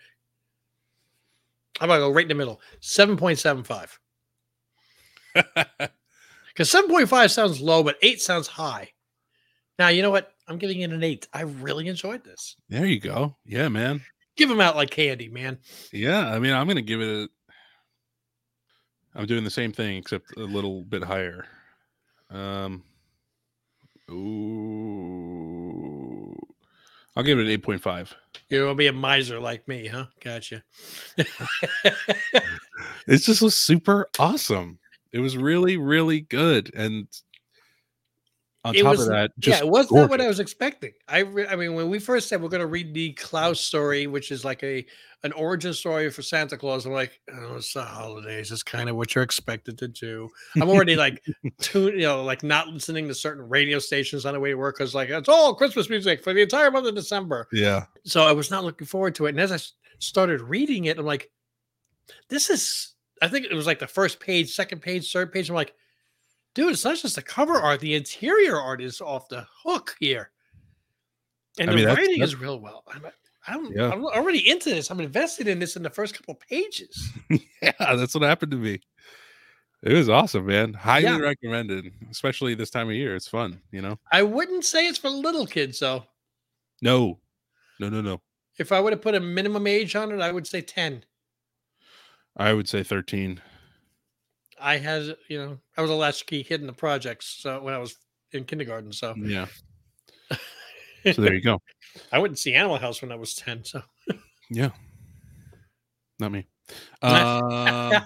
How 1.80 1.88
gonna 1.88 2.00
go 2.00 2.12
right 2.12 2.26
in 2.26 2.30
the 2.30 2.36
middle? 2.36 2.62
7.75. 2.82 3.98
Because 6.60 6.74
7.5 6.74 7.32
sounds 7.32 7.62
low, 7.62 7.84
but 7.84 7.96
8 8.02 8.22
sounds 8.22 8.48
high. 8.48 8.90
Now, 9.78 9.88
you 9.88 10.02
know 10.02 10.12
what? 10.12 10.34
I'm 10.46 10.58
giving 10.58 10.82
it 10.82 10.92
an 10.92 11.02
8. 11.02 11.26
I 11.32 11.44
really 11.44 11.88
enjoyed 11.88 12.26
this. 12.26 12.58
there 12.68 12.86
you 12.86 13.00
go. 13.00 13.38
Yeah, 13.46 13.70
man. 13.70 14.02
Give 14.36 14.50
them 14.50 14.60
out 14.60 14.76
like 14.76 14.90
candy, 14.90 15.30
man. 15.30 15.60
Yeah. 15.94 16.28
I 16.28 16.38
mean, 16.40 16.52
I'm 16.52 16.66
going 16.66 16.76
to 16.76 16.82
give 16.82 17.00
it 17.00 17.08
a. 17.08 17.30
I'm 19.16 19.26
doing 19.26 19.46
the 19.46 19.50
same 19.50 19.72
thing 19.72 19.96
except 19.96 20.36
a 20.36 20.42
little 20.42 20.84
bit 20.84 21.02
higher. 21.02 21.46
Um. 22.30 22.84
Ooh. 24.12 25.19
I'll 27.16 27.24
give 27.24 27.40
it 27.40 27.48
an 27.48 27.62
8.5. 27.62 28.14
You 28.50 28.66
want 28.66 28.72
to 28.72 28.76
be 28.76 28.88
a 28.88 28.94
miser 28.94 29.40
like 29.40 29.68
me, 29.68 29.88
huh? 29.88 30.06
Gotcha. 30.24 30.64
It 33.08 33.18
just 33.18 33.42
was 33.42 33.56
super 33.56 34.08
awesome. 34.20 34.78
It 35.12 35.20
was 35.20 35.36
really, 35.36 35.78
really 35.78 36.22
good. 36.22 36.72
And 36.76 37.08
on 38.66 38.76
It 38.76 38.82
top 38.84 38.92
was- 38.92 39.02
of 39.02 39.08
that, 39.10 39.32
yeah, 39.42 39.60
it 39.60 39.68
was 39.68 39.90
not 39.92 40.10
what 40.10 40.20
I 40.22 40.28
was 40.28 40.40
expecting. 40.40 40.92
I, 41.08 41.20
re- 41.20 41.48
I 41.48 41.56
mean, 41.56 41.76
when 41.76 41.90
we 41.90 41.98
first 42.00 42.28
said 42.28 42.42
we're 42.42 42.50
going 42.50 42.60
to 42.60 42.68
read 42.68 42.94
the 42.94 43.14
Klaus 43.14 43.62
story, 43.62 44.06
which 44.08 44.32
is 44.32 44.44
like 44.44 44.62
a 44.64 44.86
an 45.24 45.32
origin 45.34 45.74
story 45.74 46.10
for 46.10 46.22
Santa 46.22 46.56
Claus, 46.58 46.86
I'm 46.86 46.94
like, 46.94 47.20
oh, 47.34 47.56
it's 47.58 47.74
the 47.74 47.84
holidays. 47.84 48.52
It's 48.54 48.64
kind 48.64 48.90
of 48.90 48.96
what 48.96 49.14
you're 49.16 49.24
expected 49.24 49.78
to 49.80 49.88
do. 49.90 50.30
I'm 50.56 50.70
already 50.70 50.96
like, 50.96 51.22
tune, 51.62 51.94
you 51.96 52.04
know, 52.04 52.24
like 52.24 52.42
not 52.42 52.68
listening 52.70 53.08
to 53.10 53.14
certain 53.14 53.48
radio 53.50 53.80
stations 53.80 54.26
on 54.26 54.34
the 54.34 54.40
way 54.40 54.52
to 54.52 54.56
work 54.56 54.78
because 54.78 54.96
like 54.96 55.10
it's 55.10 55.28
all 55.28 55.56
Christmas 55.56 55.90
music 55.90 56.24
for 56.24 56.34
the 56.34 56.42
entire 56.42 56.72
month 56.72 56.88
of 56.88 56.96
December. 56.96 57.48
yeah. 57.52 57.86
so 58.06 58.24
I 58.24 58.32
was 58.32 58.50
not 58.50 58.64
looking 58.64 58.88
forward 58.88 59.14
to 59.16 59.26
it. 59.26 59.30
And 59.32 59.40
as 59.42 59.52
I 59.52 59.60
started 60.00 60.40
reading 60.42 60.86
it, 60.86 60.98
I'm 60.98 61.06
like, 61.06 61.30
this 62.30 62.50
is, 62.50 62.94
I 63.22 63.28
think 63.28 63.46
it 63.46 63.54
was 63.54 63.68
like 63.68 63.80
the 63.80 63.88
first 63.88 64.20
page, 64.22 64.54
second 64.56 64.82
page, 64.82 65.12
third 65.12 65.32
page. 65.34 65.50
I'm 65.50 65.56
like, 65.56 65.74
dude, 66.54 66.72
it's 66.74 66.86
not 66.86 66.98
just 66.98 67.16
the 67.16 67.22
cover 67.22 67.56
art, 67.56 67.80
the 67.80 67.96
interior 67.96 68.60
art 68.60 68.82
is 68.82 69.02
off 69.02 69.30
the 69.30 69.46
hook 69.64 69.96
here. 70.00 70.32
And 71.60 71.70
I 71.70 71.74
the 71.74 71.76
mean, 71.78 71.86
that's- 71.86 71.98
writing 71.98 72.20
that's- 72.20 72.34
is 72.36 72.40
real 72.40 72.60
well. 72.60 72.84
I'm, 72.88 73.06
I'm, 73.48 73.72
Yeah. 73.74 73.90
I'm 73.90 74.06
already 74.06 74.50
into 74.50 74.70
this. 74.70 74.92
I'm 74.92 75.00
invested 75.00 75.48
in 75.48 75.60
this 75.60 75.76
in 75.76 75.84
the 75.84 75.90
first 75.90 76.16
couple 76.16 76.36
pages. 76.36 77.10
Yeah, 77.62 77.74
that's 77.96 78.14
what 78.14 78.24
happened 78.24 78.52
to 78.52 78.58
me. 78.58 78.80
It 79.84 79.94
was 79.94 80.08
awesome, 80.10 80.46
man. 80.46 80.74
Highly 80.74 81.04
Yeah. 81.06 81.18
recommended, 81.20 81.92
especially 82.10 82.54
this 82.56 82.70
time 82.70 82.88
of 82.90 82.96
year. 82.96 83.16
It's 83.16 83.28
fun, 83.28 83.62
you 83.72 83.82
know. 83.82 83.98
I 84.12 84.24
wouldn't 84.24 84.64
say 84.66 84.88
it's 84.88 84.98
for 84.98 85.10
little 85.10 85.46
kids, 85.46 85.80
though. 85.80 86.06
No, 86.82 87.20
no, 87.80 87.90
no, 87.90 88.00
no. 88.02 88.22
If 88.58 88.72
I 88.72 88.80
would 88.80 88.94
have 88.94 89.02
put 89.02 89.16
a 89.16 89.20
minimum 89.20 89.68
age 89.68 89.96
on 89.96 90.12
it, 90.12 90.22
I 90.22 90.32
would 90.32 90.48
say 90.48 90.62
10. 90.62 91.04
I 92.38 92.54
would 92.54 92.70
say 92.70 92.84
thirteen. 92.84 93.42
I 94.60 94.78
had, 94.78 95.16
you 95.28 95.38
know, 95.38 95.58
I 95.78 95.82
was 95.82 95.92
a 95.92 95.96
latchkey 95.96 96.44
kid 96.44 96.62
in 96.62 96.68
the 96.68 96.74
projects 96.74 97.38
so 97.42 97.62
when 97.62 97.74
I 97.74 97.78
was 97.78 97.96
in 98.32 98.44
kindergarten. 98.44 98.92
So 98.92 99.16
Yeah. 99.18 99.48
So 101.14 101.22
there 101.22 101.34
you 101.34 101.42
go. 101.42 101.62
I 102.12 102.20
wouldn't 102.20 102.40
see 102.40 102.54
Animal 102.54 102.78
House 102.78 103.02
when 103.02 103.10
I 103.12 103.16
was 103.16 103.34
10. 103.36 103.64
So 103.64 103.82
Yeah. 104.50 104.72
Not 106.20 106.32
me. 106.32 106.48
Um, 107.02 108.04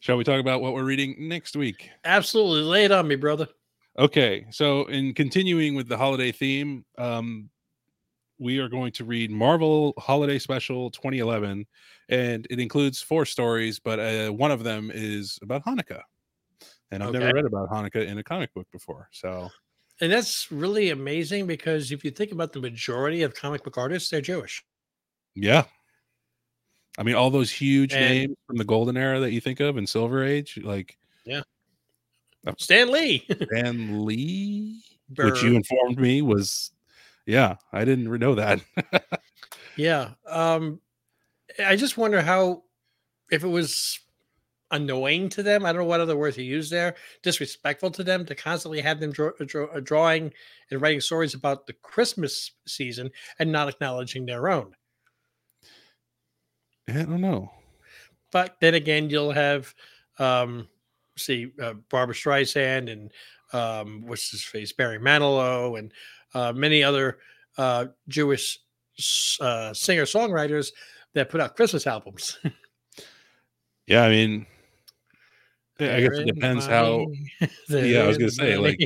shall 0.00 0.16
we 0.16 0.24
talk 0.24 0.40
about 0.40 0.62
what 0.62 0.72
we're 0.72 0.84
reading 0.84 1.28
next 1.28 1.54
week? 1.56 1.90
absolutely 2.04 2.62
lay 2.62 2.84
it 2.84 2.92
on 2.92 3.06
me, 3.06 3.16
brother. 3.16 3.48
Okay, 3.98 4.46
so 4.50 4.84
in 4.86 5.12
continuing 5.12 5.74
with 5.74 5.88
the 5.88 5.96
holiday 5.98 6.30
theme, 6.32 6.84
um, 6.96 7.50
we 8.38 8.58
are 8.58 8.68
going 8.68 8.92
to 8.92 9.04
read 9.04 9.30
Marvel 9.30 9.94
Holiday 9.98 10.38
Special 10.38 10.90
2011, 10.90 11.66
and 12.08 12.46
it 12.50 12.60
includes 12.60 13.00
four 13.02 13.24
stories, 13.24 13.78
but 13.78 13.98
uh, 13.98 14.28
one 14.30 14.50
of 14.50 14.62
them 14.64 14.90
is 14.94 15.38
about 15.42 15.64
Hanukkah, 15.64 16.02
and 16.90 17.02
I've 17.02 17.10
Okay. 17.10 17.18
never 17.20 17.32
read 17.34 17.44
about 17.46 17.70
Hanukkah 17.70 18.06
in 18.06 18.18
a 18.18 18.22
comic 18.22 18.52
book 18.54 18.66
before. 18.72 19.08
So 19.12 19.48
And 20.00 20.12
that's 20.12 20.52
really 20.52 20.90
amazing 20.90 21.46
because 21.46 21.90
if 21.92 22.04
you 22.04 22.10
think 22.10 22.32
about 22.32 22.52
the 22.52 22.60
majority 22.60 23.22
of 23.22 23.34
comic 23.34 23.64
book 23.64 23.78
artists, 23.78 24.10
they're 24.10 24.20
Jewish. 24.20 24.64
yeah, 25.34 25.64
I 26.98 27.02
mean 27.02 27.14
all 27.14 27.30
those 27.30 27.50
huge 27.50 27.92
And- 27.94 28.00
names 28.04 28.36
from 28.46 28.56
the 28.56 28.64
golden 28.64 28.96
era 28.96 29.20
that 29.20 29.32
you 29.32 29.40
think 29.40 29.60
of 29.60 29.76
in 29.78 29.86
Silver 29.86 30.22
Age, 30.24 30.58
like 30.62 30.96
yeah. 31.24 31.40
Stan 32.58 32.92
Lee. 32.92 33.26
Stan 33.50 34.04
Lee, 34.04 34.80
Burr. 35.08 35.32
which 35.32 35.42
you 35.42 35.56
informed 35.56 35.98
me 35.98 36.22
was, 36.22 36.70
yeah, 37.26 37.56
I 37.72 37.84
didn't 37.84 38.10
know 38.18 38.34
that. 38.36 38.60
Yeah. 39.76 40.12
Um, 40.26 40.80
I 41.64 41.76
just 41.76 41.96
wonder 41.96 42.22
how, 42.22 42.64
if 43.30 43.44
it 43.44 43.48
was 43.48 44.00
annoying 44.70 45.28
to 45.30 45.42
them, 45.42 45.64
I 45.64 45.72
don't 45.72 45.82
know 45.82 45.86
what 45.86 46.00
other 46.00 46.16
word 46.16 46.34
to 46.34 46.42
use 46.42 46.70
there, 46.70 46.96
disrespectful 47.22 47.90
to 47.92 48.02
them 48.02 48.24
to 48.26 48.34
constantly 48.34 48.80
have 48.80 49.00
them 49.00 49.12
draw, 49.12 49.30
draw, 49.44 49.66
uh, 49.66 49.80
drawing 49.80 50.32
and 50.70 50.80
writing 50.80 51.00
stories 51.00 51.34
about 51.34 51.66
the 51.66 51.74
Christmas 51.74 52.52
season 52.66 53.10
and 53.38 53.52
not 53.52 53.68
acknowledging 53.68 54.26
their 54.26 54.48
own. 54.48 54.74
I 56.88 56.92
don't 56.92 57.20
know. 57.20 57.50
But 58.32 58.56
then 58.60 58.74
again, 58.74 59.10
you'll 59.10 59.32
have 59.32 59.74
um, 60.18 60.68
see 61.16 61.52
uh, 61.62 61.74
Barbra 61.90 62.14
Streisand 62.14 62.90
and 62.90 63.12
um, 63.52 64.02
what's 64.06 64.30
his 64.30 64.44
face 64.44 64.72
Barry 64.72 64.98
Manilow 64.98 65.78
and 65.78 65.92
uh, 66.36 66.52
many 66.52 66.84
other 66.84 67.18
uh, 67.56 67.86
Jewish 68.08 68.58
uh, 69.40 69.72
singer 69.72 70.04
songwriters 70.04 70.72
that 71.14 71.30
put 71.30 71.40
out 71.40 71.56
Christmas 71.56 71.86
albums. 71.86 72.38
Yeah, 73.88 74.02
I 74.02 74.08
mean, 74.08 74.46
I 75.78 76.00
guess 76.00 76.18
it 76.18 76.26
depends 76.26 76.66
how. 76.66 77.06
Yeah, 77.68 78.00
I 78.00 78.06
was 78.08 78.18
gonna 78.18 78.32
say 78.32 78.58
like 78.58 78.80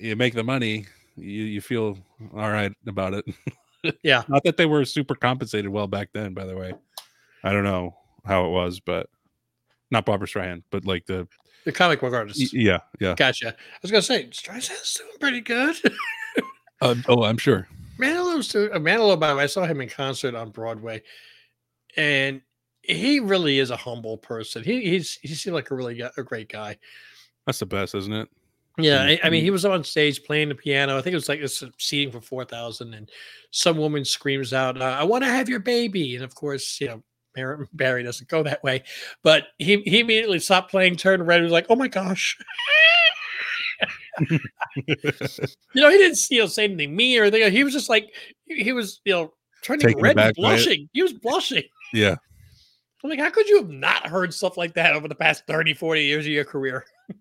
you 0.00 0.16
make 0.16 0.34
the 0.34 0.42
money, 0.42 0.86
you 1.14 1.44
you 1.44 1.60
feel 1.60 1.98
all 2.34 2.50
right 2.50 2.72
about 2.84 3.14
it. 3.14 3.24
yeah, 4.02 4.24
not 4.26 4.42
that 4.42 4.56
they 4.56 4.66
were 4.66 4.84
super 4.84 5.14
compensated 5.14 5.70
well 5.70 5.86
back 5.86 6.08
then. 6.12 6.34
By 6.34 6.46
the 6.46 6.56
way, 6.56 6.74
I 7.44 7.52
don't 7.52 7.62
know 7.62 7.94
how 8.24 8.46
it 8.46 8.50
was, 8.50 8.80
but 8.80 9.08
not 9.90 10.04
Barbra 10.04 10.26
Streisand, 10.26 10.62
but 10.70 10.84
like 10.84 11.06
the 11.06 11.28
the 11.64 11.72
comic 11.72 12.00
book 12.00 12.14
artist. 12.14 12.52
Yeah, 12.52 12.78
yeah. 13.00 13.14
Gotcha. 13.16 13.48
I 13.48 13.78
was 13.82 13.90
gonna 13.90 14.02
say 14.02 14.24
Streisand's 14.28 14.94
doing 14.94 15.10
pretty 15.20 15.40
good. 15.40 15.76
uh, 16.80 16.94
oh, 17.08 17.24
I'm 17.24 17.38
sure. 17.38 17.68
Manilow's 17.98 18.48
doing. 18.48 18.72
Uh, 18.72 18.78
Manilow, 18.78 19.18
by 19.18 19.28
the 19.28 19.36
way, 19.36 19.44
I 19.44 19.46
saw 19.46 19.64
him 19.64 19.80
in 19.80 19.88
concert 19.88 20.34
on 20.34 20.50
Broadway, 20.50 21.02
and 21.96 22.40
he 22.82 23.20
really 23.20 23.58
is 23.58 23.70
a 23.70 23.76
humble 23.76 24.18
person. 24.18 24.62
He 24.62 24.88
he's 24.90 25.18
he 25.22 25.34
seemed 25.34 25.54
like 25.54 25.70
a 25.70 25.74
really 25.74 26.00
a 26.00 26.22
great 26.22 26.48
guy. 26.48 26.78
That's 27.46 27.58
the 27.58 27.66
best, 27.66 27.94
isn't 27.94 28.12
it? 28.12 28.28
Yeah, 28.78 29.02
I, 29.04 29.20
I, 29.24 29.30
mean, 29.30 29.42
he 29.42 29.50
was 29.50 29.64
on 29.64 29.84
stage 29.84 30.22
playing 30.22 30.50
the 30.50 30.54
piano. 30.54 30.98
I 30.98 31.00
think 31.00 31.12
it 31.12 31.16
was 31.16 31.30
like 31.30 31.40
it's 31.40 31.64
seating 31.78 32.12
for 32.12 32.20
four 32.20 32.44
thousand, 32.44 32.92
and 32.92 33.10
some 33.50 33.78
woman 33.78 34.04
screams 34.04 34.52
out, 34.52 34.80
uh, 34.80 34.84
"I 34.84 35.04
want 35.04 35.24
to 35.24 35.30
have 35.30 35.48
your 35.48 35.60
baby!" 35.60 36.14
And 36.14 36.24
of 36.24 36.34
course, 36.34 36.78
you 36.80 36.88
know, 36.88 37.02
Barry 37.72 38.02
doesn't 38.02 38.28
go 38.28 38.42
that 38.42 38.62
way, 38.62 38.82
but 39.22 39.48
he 39.58 39.82
he 39.82 40.00
immediately 40.00 40.38
stopped 40.38 40.70
playing, 40.70 40.96
turned 40.96 41.26
red, 41.26 41.36
and 41.36 41.44
was 41.44 41.52
like, 41.52 41.66
"Oh 41.68 41.76
my 41.76 41.88
gosh." 41.88 42.36
you 44.30 44.38
know, 45.74 45.90
he 45.90 45.98
didn't 45.98 46.18
you 46.30 46.40
know 46.40 46.46
say 46.46 46.64
anything 46.64 46.96
mean 46.96 47.20
or 47.20 47.24
anything. 47.24 47.52
He 47.52 47.64
was 47.64 47.72
just 47.72 47.88
like 47.88 48.14
he 48.46 48.72
was 48.72 49.00
you 49.04 49.12
know 49.12 49.32
turning 49.62 49.86
Taking 49.88 50.02
red, 50.02 50.18
and 50.18 50.34
blushing. 50.34 50.88
He 50.92 51.02
was 51.02 51.12
blushing. 51.12 51.64
Yeah. 51.92 52.16
I'm 53.06 53.10
like, 53.10 53.20
how 53.20 53.30
could 53.30 53.48
you 53.48 53.58
have 53.58 53.70
not 53.70 54.06
heard 54.06 54.34
stuff 54.34 54.56
like 54.56 54.74
that 54.74 54.94
over 54.94 55.06
the 55.06 55.14
past 55.14 55.46
30, 55.46 55.74
40 55.74 56.04
years 56.04 56.26
of 56.26 56.32
your 56.32 56.44
career? 56.44 56.84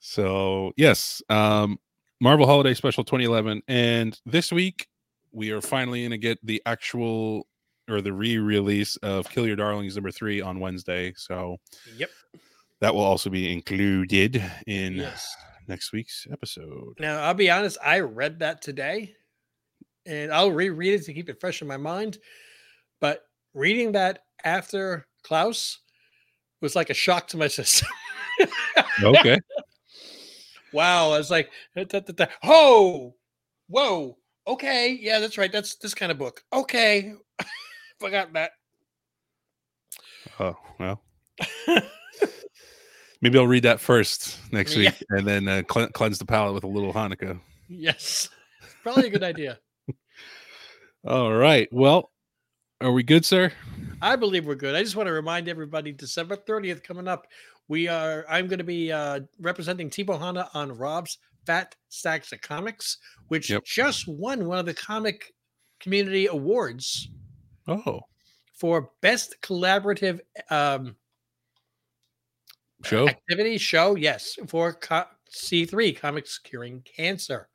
so, 0.00 0.72
yes, 0.76 1.22
um, 1.30 1.78
Marvel 2.20 2.46
Holiday 2.46 2.74
Special 2.74 3.04
2011. 3.04 3.62
And 3.68 4.20
this 4.26 4.52
week, 4.52 4.86
we 5.32 5.50
are 5.50 5.62
finally 5.62 6.00
going 6.00 6.10
to 6.10 6.18
get 6.18 6.38
the 6.44 6.62
actual 6.66 7.46
or 7.88 8.00
the 8.00 8.12
re 8.12 8.38
release 8.38 8.96
of 8.96 9.28
Kill 9.30 9.46
Your 9.46 9.56
Darlings 9.56 9.96
number 9.96 10.10
three 10.10 10.40
on 10.40 10.60
Wednesday. 10.60 11.12
So, 11.16 11.58
yep. 11.96 12.10
That 12.80 12.94
will 12.94 13.04
also 13.04 13.30
be 13.30 13.52
included 13.52 14.42
in 14.66 14.96
yes. 14.96 15.34
next 15.66 15.92
week's 15.92 16.26
episode. 16.30 16.94
Now, 17.00 17.22
I'll 17.22 17.34
be 17.34 17.50
honest, 17.50 17.78
I 17.82 18.00
read 18.00 18.40
that 18.40 18.60
today 18.60 19.14
and 20.04 20.32
I'll 20.32 20.50
reread 20.50 21.00
it 21.00 21.04
to 21.04 21.14
keep 21.14 21.30
it 21.30 21.40
fresh 21.40 21.62
in 21.62 21.68
my 21.68 21.78
mind. 21.78 22.18
But 23.00 23.22
reading 23.54 23.92
that 23.92 24.20
after 24.44 25.06
Klaus 25.22 25.78
was 26.60 26.76
like 26.76 26.90
a 26.90 26.94
shock 26.94 27.28
to 27.28 27.38
my 27.38 27.48
system. 27.48 27.88
okay. 29.02 29.40
Wow. 30.72 31.12
I 31.12 31.18
was 31.18 31.30
like, 31.30 31.50
oh, 32.44 33.14
whoa. 33.68 34.18
Okay. 34.46 34.98
Yeah, 35.00 35.18
that's 35.18 35.38
right. 35.38 35.50
That's 35.50 35.76
this 35.76 35.94
kind 35.94 36.12
of 36.12 36.18
book. 36.18 36.42
Okay. 36.52 37.14
Forgot 38.00 38.32
that. 38.34 38.52
Oh, 40.38 40.56
well. 40.78 41.02
Maybe 43.22 43.38
I'll 43.38 43.46
read 43.46 43.62
that 43.62 43.80
first 43.80 44.38
next 44.52 44.76
week 44.76 44.94
yeah. 45.10 45.18
and 45.18 45.26
then 45.26 45.48
uh, 45.48 45.62
cleanse 45.62 46.18
the 46.18 46.26
palate 46.26 46.54
with 46.54 46.64
a 46.64 46.68
little 46.68 46.92
Hanukkah. 46.92 47.40
Yes. 47.68 48.28
Probably 48.82 49.06
a 49.06 49.10
good 49.10 49.24
idea. 49.24 49.58
All 51.06 51.32
right. 51.32 51.68
Well, 51.72 52.10
are 52.80 52.92
we 52.92 53.02
good, 53.02 53.24
sir? 53.24 53.52
I 54.02 54.16
believe 54.16 54.44
we're 54.44 54.54
good. 54.54 54.74
I 54.74 54.82
just 54.82 54.96
want 54.96 55.06
to 55.06 55.12
remind 55.12 55.48
everybody 55.48 55.92
December 55.92 56.36
30th 56.36 56.82
coming 56.82 57.08
up. 57.08 57.26
We 57.68 57.88
are 57.88 58.24
I'm 58.28 58.46
going 58.46 58.58
to 58.58 58.64
be 58.64 58.92
uh, 58.92 59.20
representing 59.40 59.90
Team 59.90 60.06
Ohana 60.06 60.48
on 60.54 60.76
Rob's 60.76 61.18
Fat 61.46 61.74
Stacks 61.88 62.32
of 62.32 62.40
Comics, 62.42 62.98
which 63.28 63.50
yep. 63.50 63.64
just 63.64 64.06
won 64.06 64.46
one 64.46 64.58
of 64.58 64.66
the 64.66 64.74
comic 64.74 65.32
community 65.80 66.26
awards. 66.26 67.08
Oh. 67.68 68.00
For 68.52 68.90
best 69.00 69.36
collaborative 69.42 70.20
um, 70.50 70.96
show 72.84 73.08
activity 73.08 73.58
show, 73.58 73.96
yes, 73.96 74.38
for 74.46 74.72
co- 74.72 75.04
C3 75.30 75.92
Comics 75.96 76.38
Curing 76.38 76.82
Cancer. 76.82 77.48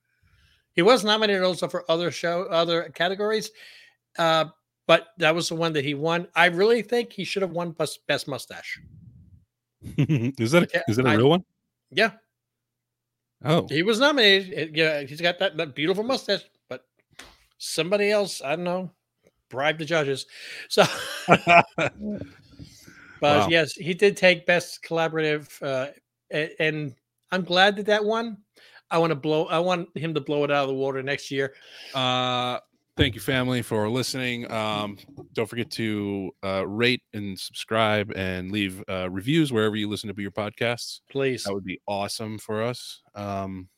He 0.74 0.82
was 0.82 1.04
nominated 1.04 1.44
also 1.44 1.68
for 1.68 1.90
other 1.90 2.12
show 2.12 2.44
other 2.44 2.90
categories. 2.90 3.52
Uh, 4.18 4.46
but 4.88 5.08
that 5.18 5.34
was 5.34 5.50
the 5.50 5.56
one 5.56 5.74
that 5.74 5.86
he 5.86 5.94
won. 5.94 6.28
I 6.36 6.48
really 6.48 6.82
think 6.82 7.14
he 7.14 7.24
should 7.24 7.42
have 7.42 7.52
won 7.52 7.72
best, 7.72 8.06
best 8.08 8.28
mustache. 8.28 8.80
is 9.98 10.52
that 10.52 10.64
a, 10.64 10.84
is 10.90 10.98
that 10.98 11.06
a 11.06 11.10
I, 11.10 11.16
real 11.16 11.30
one? 11.30 11.44
Yeah. 11.92 12.12
Oh, 13.44 13.68
he 13.70 13.84
was 13.84 14.00
nominated. 14.00 14.76
Yeah, 14.76 15.02
he's 15.02 15.22
got 15.22 15.40
that, 15.40 15.58
that 15.58 15.76
beautiful 15.76 16.04
mustache, 16.04 16.44
but 16.70 16.86
somebody 17.58 18.12
else, 18.12 18.42
I 18.44 18.56
don't 18.56 18.66
know, 18.66 18.92
bribed 19.52 19.80
the 19.80 19.86
judges. 19.86 20.26
So, 20.70 20.84
but 21.28 21.92
wow. 23.22 23.48
yes, 23.50 23.74
he 23.74 23.94
did 23.94 24.18
take 24.18 24.46
best 24.46 24.84
collaborative, 24.84 25.62
uh, 25.62 25.92
and 26.60 26.96
I'm 27.32 27.44
glad 27.44 27.76
that 27.76 27.86
that 27.88 28.04
won. 28.04 28.38
I 28.90 28.98
want 28.98 29.12
to 29.12 29.16
blow. 29.16 29.46
I 29.46 29.60
want 29.60 29.96
him 29.96 30.14
to 30.16 30.22
blow 30.22 30.44
it 30.44 30.52
out 30.52 30.64
of 30.64 30.70
the 30.70 30.76
water 30.76 31.02
next 31.04 31.32
year. 31.32 31.54
Uh, 31.94 32.60
thank 32.98 33.16
you, 33.16 33.22
family, 33.22 33.62
for 33.62 33.88
listening. 33.90 34.52
Um, 34.52 34.98
don't 35.34 35.48
forget 35.50 35.72
to 35.72 36.32
uh, 36.44 36.68
rate 36.68 37.02
and 37.14 37.40
subscribe 37.40 38.12
and 38.16 38.52
leave 38.52 38.84
uh, 38.90 39.10
reviews 39.10 39.54
wherever 39.54 39.76
you 39.76 39.90
listen 39.90 40.14
to 40.14 40.22
your 40.22 40.32
podcasts. 40.32 41.02
Please, 41.10 41.44
that 41.44 41.54
would 41.54 41.64
be 41.64 41.80
awesome 41.88 42.38
for 42.38 42.62
us. 42.64 43.02
Um, 43.16 43.70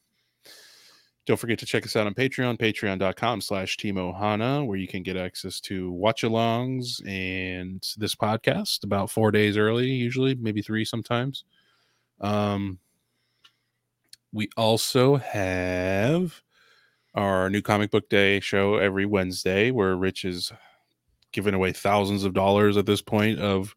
don't 1.25 1.37
forget 1.37 1.57
to 1.59 1.65
check 1.65 1.85
us 1.85 1.95
out 1.95 2.05
on 2.05 2.13
Patreon, 2.13 2.59
patreon.com 2.59 3.41
slash 3.41 3.77
Hana, 3.81 4.65
where 4.65 4.77
you 4.77 4.87
can 4.87 5.03
get 5.03 5.15
access 5.15 5.61
to 5.61 5.91
watch 5.91 6.23
alongs 6.23 7.05
and 7.07 7.81
this 7.97 8.15
podcast 8.15 8.83
about 8.83 9.09
four 9.09 9.31
days 9.31 9.55
early, 9.55 9.87
usually, 9.87 10.35
maybe 10.35 10.61
three 10.61 10.83
sometimes. 10.83 11.45
Um, 12.19 12.79
we 14.33 14.49
also 14.57 15.15
have 15.15 16.41
our 17.13 17.49
new 17.49 17.61
comic 17.61 17.91
book 17.91 18.09
day 18.09 18.39
show 18.39 18.75
every 18.75 19.05
Wednesday, 19.05 19.71
where 19.71 19.95
Rich 19.95 20.25
is 20.25 20.51
giving 21.31 21.53
away 21.53 21.71
thousands 21.71 22.25
of 22.25 22.33
dollars 22.33 22.75
at 22.75 22.85
this 22.85 23.01
point 23.01 23.39
of 23.39 23.75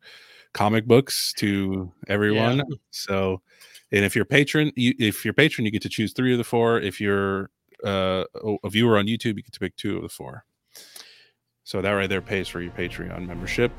comic 0.52 0.86
books 0.86 1.32
to 1.36 1.92
everyone. 2.08 2.58
Yeah. 2.58 2.76
So, 2.90 3.42
and 3.92 4.04
if 4.04 4.14
you're 4.14 4.24
a 4.24 4.26
patron, 4.26 4.72
you, 4.76 4.94
if 4.98 5.24
you're 5.24 5.32
a 5.32 5.34
patron, 5.34 5.64
you 5.64 5.70
get 5.70 5.82
to 5.82 5.88
choose 5.88 6.12
three 6.12 6.32
of 6.32 6.38
the 6.38 6.44
four. 6.44 6.80
If 6.80 7.00
you're 7.00 7.50
uh, 7.84 8.24
a 8.64 8.70
viewer 8.70 8.98
on 8.98 9.06
YouTube, 9.06 9.36
you 9.36 9.42
get 9.42 9.52
to 9.52 9.60
pick 9.60 9.76
two 9.76 9.96
of 9.96 10.02
the 10.02 10.08
four. 10.08 10.44
So 11.64 11.82
that 11.82 11.90
right 11.90 12.08
there 12.08 12.22
pays 12.22 12.46
for 12.46 12.60
your 12.60 12.72
Patreon 12.72 13.26
membership. 13.26 13.72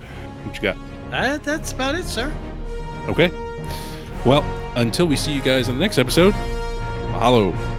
What 0.43 0.55
you 0.55 0.61
got? 0.61 0.77
Uh, 1.11 1.37
that's 1.37 1.71
about 1.71 1.95
it, 1.95 2.03
sir. 2.03 2.35
Okay. 3.07 3.29
Well, 4.25 4.43
until 4.75 5.05
we 5.05 5.15
see 5.15 5.33
you 5.33 5.41
guys 5.41 5.69
in 5.69 5.75
the 5.75 5.81
next 5.81 5.97
episode, 5.97 6.33
mahalo. 6.33 7.76